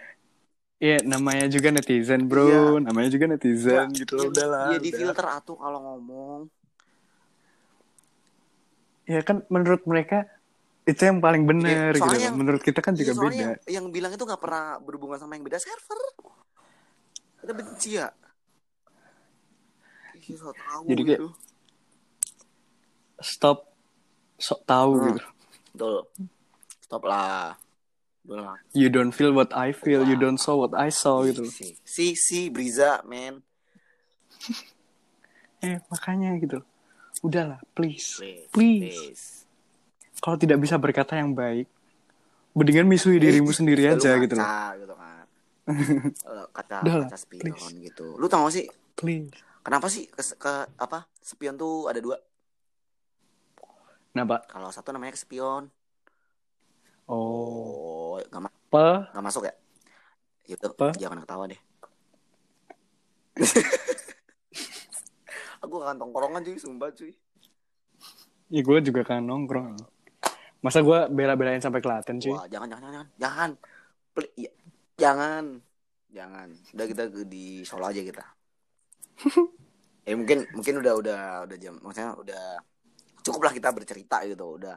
[0.80, 2.48] Iya, namanya juga netizen, bro.
[2.48, 2.88] Iya.
[2.88, 4.32] Namanya juga netizen gitu loh.
[4.32, 4.64] Udah lah.
[4.72, 6.48] dia di filter atuh kalau ngomong
[9.04, 10.24] Ya kan menurut mereka
[10.86, 12.00] itu yang paling benar Iya, gitu.
[12.00, 12.24] soalnya loh.
[12.32, 13.44] yang- Menurut kita kan juga Iya, soalnya beda.
[13.44, 16.00] yang, yang bilang itu nggak pernah berhubungan sama yang beda server
[17.40, 18.08] kita benci ya
[20.30, 21.28] Ih, so tahu Jadi kayak- gitu.
[23.18, 23.58] Stop
[24.36, 25.06] sok tahu Hmm.
[25.10, 25.20] gitu.
[25.70, 25.96] Betul.
[26.80, 27.54] Stop lah.
[28.70, 31.42] You don't feel what I feel, you don't saw what I saw gitu.
[31.44, 33.42] Si, si, si Briza, man.
[35.60, 36.64] Eh, makanya gitu.
[37.20, 38.16] Udahlah, please.
[38.16, 38.48] Please.
[38.48, 38.96] Please.
[38.96, 39.24] please.
[40.16, 41.68] Kalau tidak bisa berkata yang baik,
[42.52, 44.40] mendingan misui dirimu sendiri lu aja gitu loh.
[44.40, 45.24] kaca, gitu kan.
[46.32, 47.92] Eh, kaca, Udah lah, kaca spion please.
[47.92, 48.16] gitu.
[48.16, 48.64] Lu tau gak sih
[48.94, 49.28] Please.
[49.66, 52.16] Kenapa sih ke, ke apa spion tuh ada dua?
[54.10, 54.42] Kenapa?
[54.50, 55.70] Kalau satu namanya spion.
[57.10, 58.86] Oh, Oh, nggak ma- apa?
[59.14, 59.54] nggak masuk ya?
[60.46, 60.66] Itu
[60.98, 61.60] jangan ketawa deh.
[65.64, 67.12] Aku akan tongkrongan cuy, sumpah cuy.
[68.50, 69.78] Ya gue juga kan nongkrong.
[70.60, 72.34] Masa gue bela-belain sampai Klaten cuy?
[72.34, 73.08] Wah, jangan jangan jangan.
[73.16, 73.50] Jangan.
[74.36, 74.50] Iya.
[74.98, 75.44] Jangan.
[76.10, 76.48] Jangan.
[76.74, 78.24] Udah kita di Solo aja kita.
[80.08, 82.42] Eh mungkin mungkin udah udah udah jam maksudnya udah
[83.26, 84.76] cukup lah kita bercerita gitu udah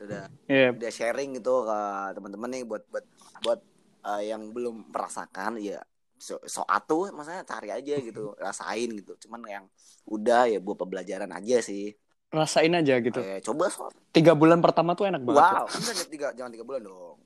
[0.00, 1.78] udah Iya, udah sharing gitu ke
[2.16, 3.06] teman-teman nih buat buat
[3.44, 3.60] buat
[4.08, 5.80] eh, yang belum merasakan ya
[6.16, 9.64] so, so atuh maksudnya cari aja gitu rasain gitu cuman yang
[10.08, 11.94] udah ya buat pembelajaran aja sih
[12.34, 13.20] rasain aja gitu.
[13.20, 15.46] Eh, coba so Tiga bulan pertama tuh enak banget.
[15.46, 17.18] wow enggak tiga jangan tiga bulan dong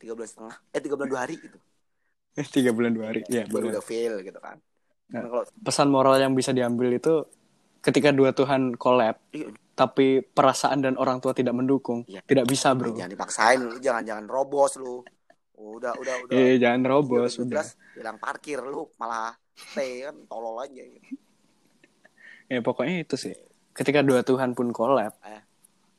[0.00, 1.58] tiga bulan setengah eh tiga bulan dua hari gitu
[2.40, 3.20] Eh, tiga bulan dua hari.
[3.30, 3.74] Ya, baru bener.
[3.78, 4.56] udah fail gitu kan
[5.04, 5.20] Nah.
[5.20, 7.24] Kalau Pesan moral yang bisa diambil itu
[7.80, 9.52] ketika dua Tuhan collab, Iya.
[9.74, 12.24] tapi perasaan dan orang tua tidak mendukung, Iya.
[12.24, 12.88] tidak bisa bro.
[12.90, 15.04] jangan dipaksain lu jangan jangan robos lu
[15.54, 20.58] udah udah udah Eh, jangan Udah, robos, udah hilang parkir lu malah stay kan tolol
[20.58, 21.14] aja gitu.
[22.46, 23.34] Ya pokoknya itu sih.
[23.70, 25.42] Ketika dua Tuhan pun collab, Eh.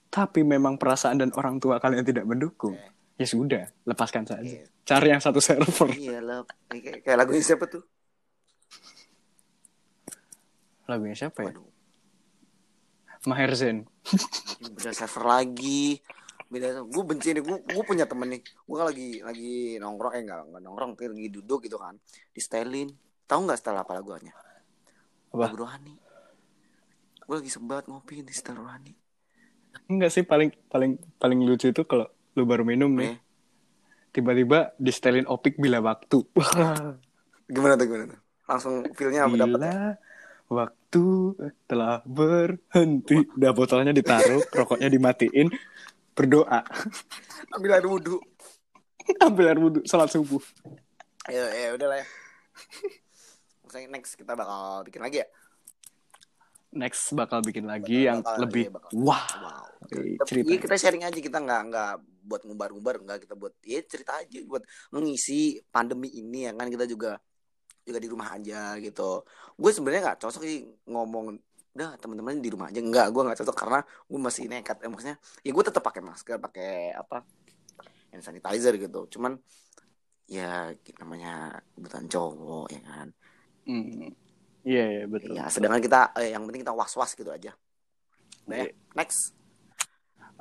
[0.08, 2.92] tapi memang perasaan dan orang tua kalian tidak mendukung, Eh.
[3.16, 4.44] ya sudah, lepaskan saja.
[4.44, 4.64] Iya.
[4.82, 5.90] Cari yang satu server.
[5.94, 6.20] iya
[7.02, 7.84] kayak lagunya siapa tuh
[10.86, 11.54] Lagunya siapa ya?
[11.54, 11.66] Waduh,
[13.26, 13.90] Maher Zain.
[14.62, 15.98] beda server lagi.
[16.46, 18.42] Beda gue benci nih gue gue punya temen nih.
[18.70, 21.98] Gue lagi lagi nongkrong eh enggak enggak nongkrong tapi lagi duduk gitu kan.
[22.30, 22.94] Di setelin
[23.26, 24.34] tahu nggak setel apa lagunya?
[25.34, 25.50] Apa?
[25.50, 25.96] lagu rohani.
[27.26, 28.94] Gue lagi sebat ngopi di setel rohani.
[29.90, 32.06] Enggak sih paling paling paling lucu itu kalau
[32.38, 33.18] lu baru minum nih, Eh,
[34.14, 36.22] tiba-tiba di setelin opik bila waktu.
[36.38, 36.94] Wah,
[37.54, 38.20] gimana tuh gimana tuh?
[38.46, 39.98] Langsung feelnya apa dapet ya?
[40.48, 41.06] Waktu
[41.66, 43.26] telah berhenti.
[43.34, 45.50] Udah botolnya ditaruh, rokoknya dimatiin,
[46.12, 46.62] berdoa.
[47.52, 48.18] ambil air wudhu
[49.18, 50.42] Ambil air wudhu, salat subuh.
[51.26, 52.08] ya ya udah lah ya
[53.88, 55.28] next kita bakal bikin lagi ya
[56.72, 58.90] Next bakal bikin lagi yang Bakal- lebih iya, bakal.
[58.94, 59.24] wah.
[59.38, 60.46] wow Tapi cerita.
[60.46, 61.92] iya, kita sharing aja kita nggak nggak
[62.22, 66.84] buat ngubar-ngubar nggak kita buat ya cerita aja buat mengisi pandemi ini ya kan kita
[66.84, 67.16] juga
[67.86, 69.22] juga di rumah aja gitu.
[69.56, 71.38] Gue sebenarnya nggak cocok sih ngomong
[71.76, 72.82] udah teman-teman di rumah aja.
[72.82, 74.78] Enggak gue nggak cocok karena gue masih nekat.
[74.82, 75.16] Eh, maksudnya
[75.46, 77.22] ya gue tetap pakai masker pakai apa
[78.10, 79.06] hand sanitizer gitu.
[79.14, 79.38] Cuman
[80.26, 83.08] ya namanya kebutuhan cowok ya kan?
[83.70, 84.10] Hmm.
[84.66, 85.38] Iya, iya, betul.
[85.38, 87.54] ya sedangkan kita eh, yang penting kita was was gitu aja.
[88.50, 88.74] Udah ya Iya.
[88.98, 89.38] next.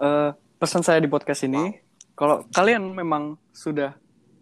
[0.01, 1.76] Eh, pesan saya di podcast ini,
[2.16, 3.92] kalau kalian memang sudah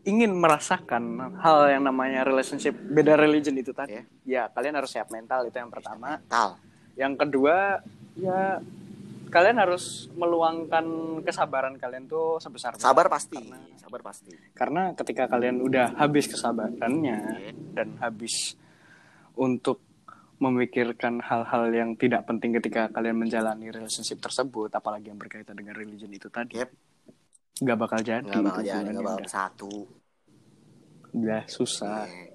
[0.02, 1.02] ingin merasakan
[1.38, 5.70] hal yang namanya relationship beda religion itu tadi, ya kalian harus siap mental itu yang
[5.70, 6.18] pertama.
[6.18, 6.58] mental
[6.92, 7.56] Yang kedua,
[8.14, 8.58] ya
[9.32, 10.84] kalian harus meluangkan
[11.24, 17.16] kesabaran kalian tuh sebesar sabar pasti Karena- sabar pasti Karena ketika kalian udah habis kesabarannya
[17.40, 17.52] Iya.
[17.72, 18.58] dan habis
[19.32, 19.80] untuk
[20.36, 26.10] memikirkan hal-hal yang tidak penting ketika kalian menjalani relationship tersebut, apalagi yang berkaitan dengan religion
[26.10, 26.70] itu tadi, Yep.
[27.60, 28.24] Nggak bakal jadi.
[28.24, 29.74] nggak bakal itu jadi nggak bakal udah, satu.
[31.12, 32.08] Udah susah.
[32.08, 32.30] Iya.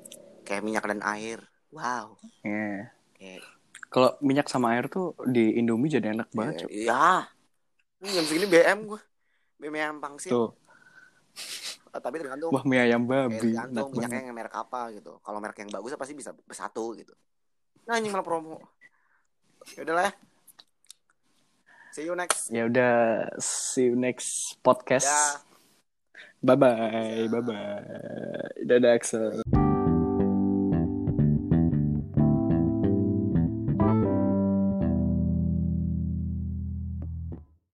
[0.48, 1.40] kayak minyak dan air.
[1.74, 2.16] Wow.
[2.46, 2.94] Iya.
[3.18, 3.42] kayak
[3.88, 6.68] Kalau minyak sama air tuh di Indomie jadi enak banget.
[6.70, 7.32] Iya
[7.98, 9.02] ini jam segini BM gue
[9.58, 10.30] BM yang pangsit.
[10.30, 10.54] Tuh,
[11.94, 12.50] Eh, tapi tergantung.
[12.54, 13.90] Wah mie ayam Eh, babi, tergantung.
[13.90, 15.18] Enak minyaknya yang merek apa gitu.
[15.24, 17.14] Kalau merek yang bagus pasti bisa bersatu gitu.
[17.90, 18.60] Nah ini malah promo.
[19.74, 20.14] Ya udahlah ya
[21.98, 25.10] see you next Ya udah, see you next podcast.
[25.10, 25.42] ya
[26.46, 27.82] Bye bye, bye bye.
[28.62, 29.42] Dadah Axel.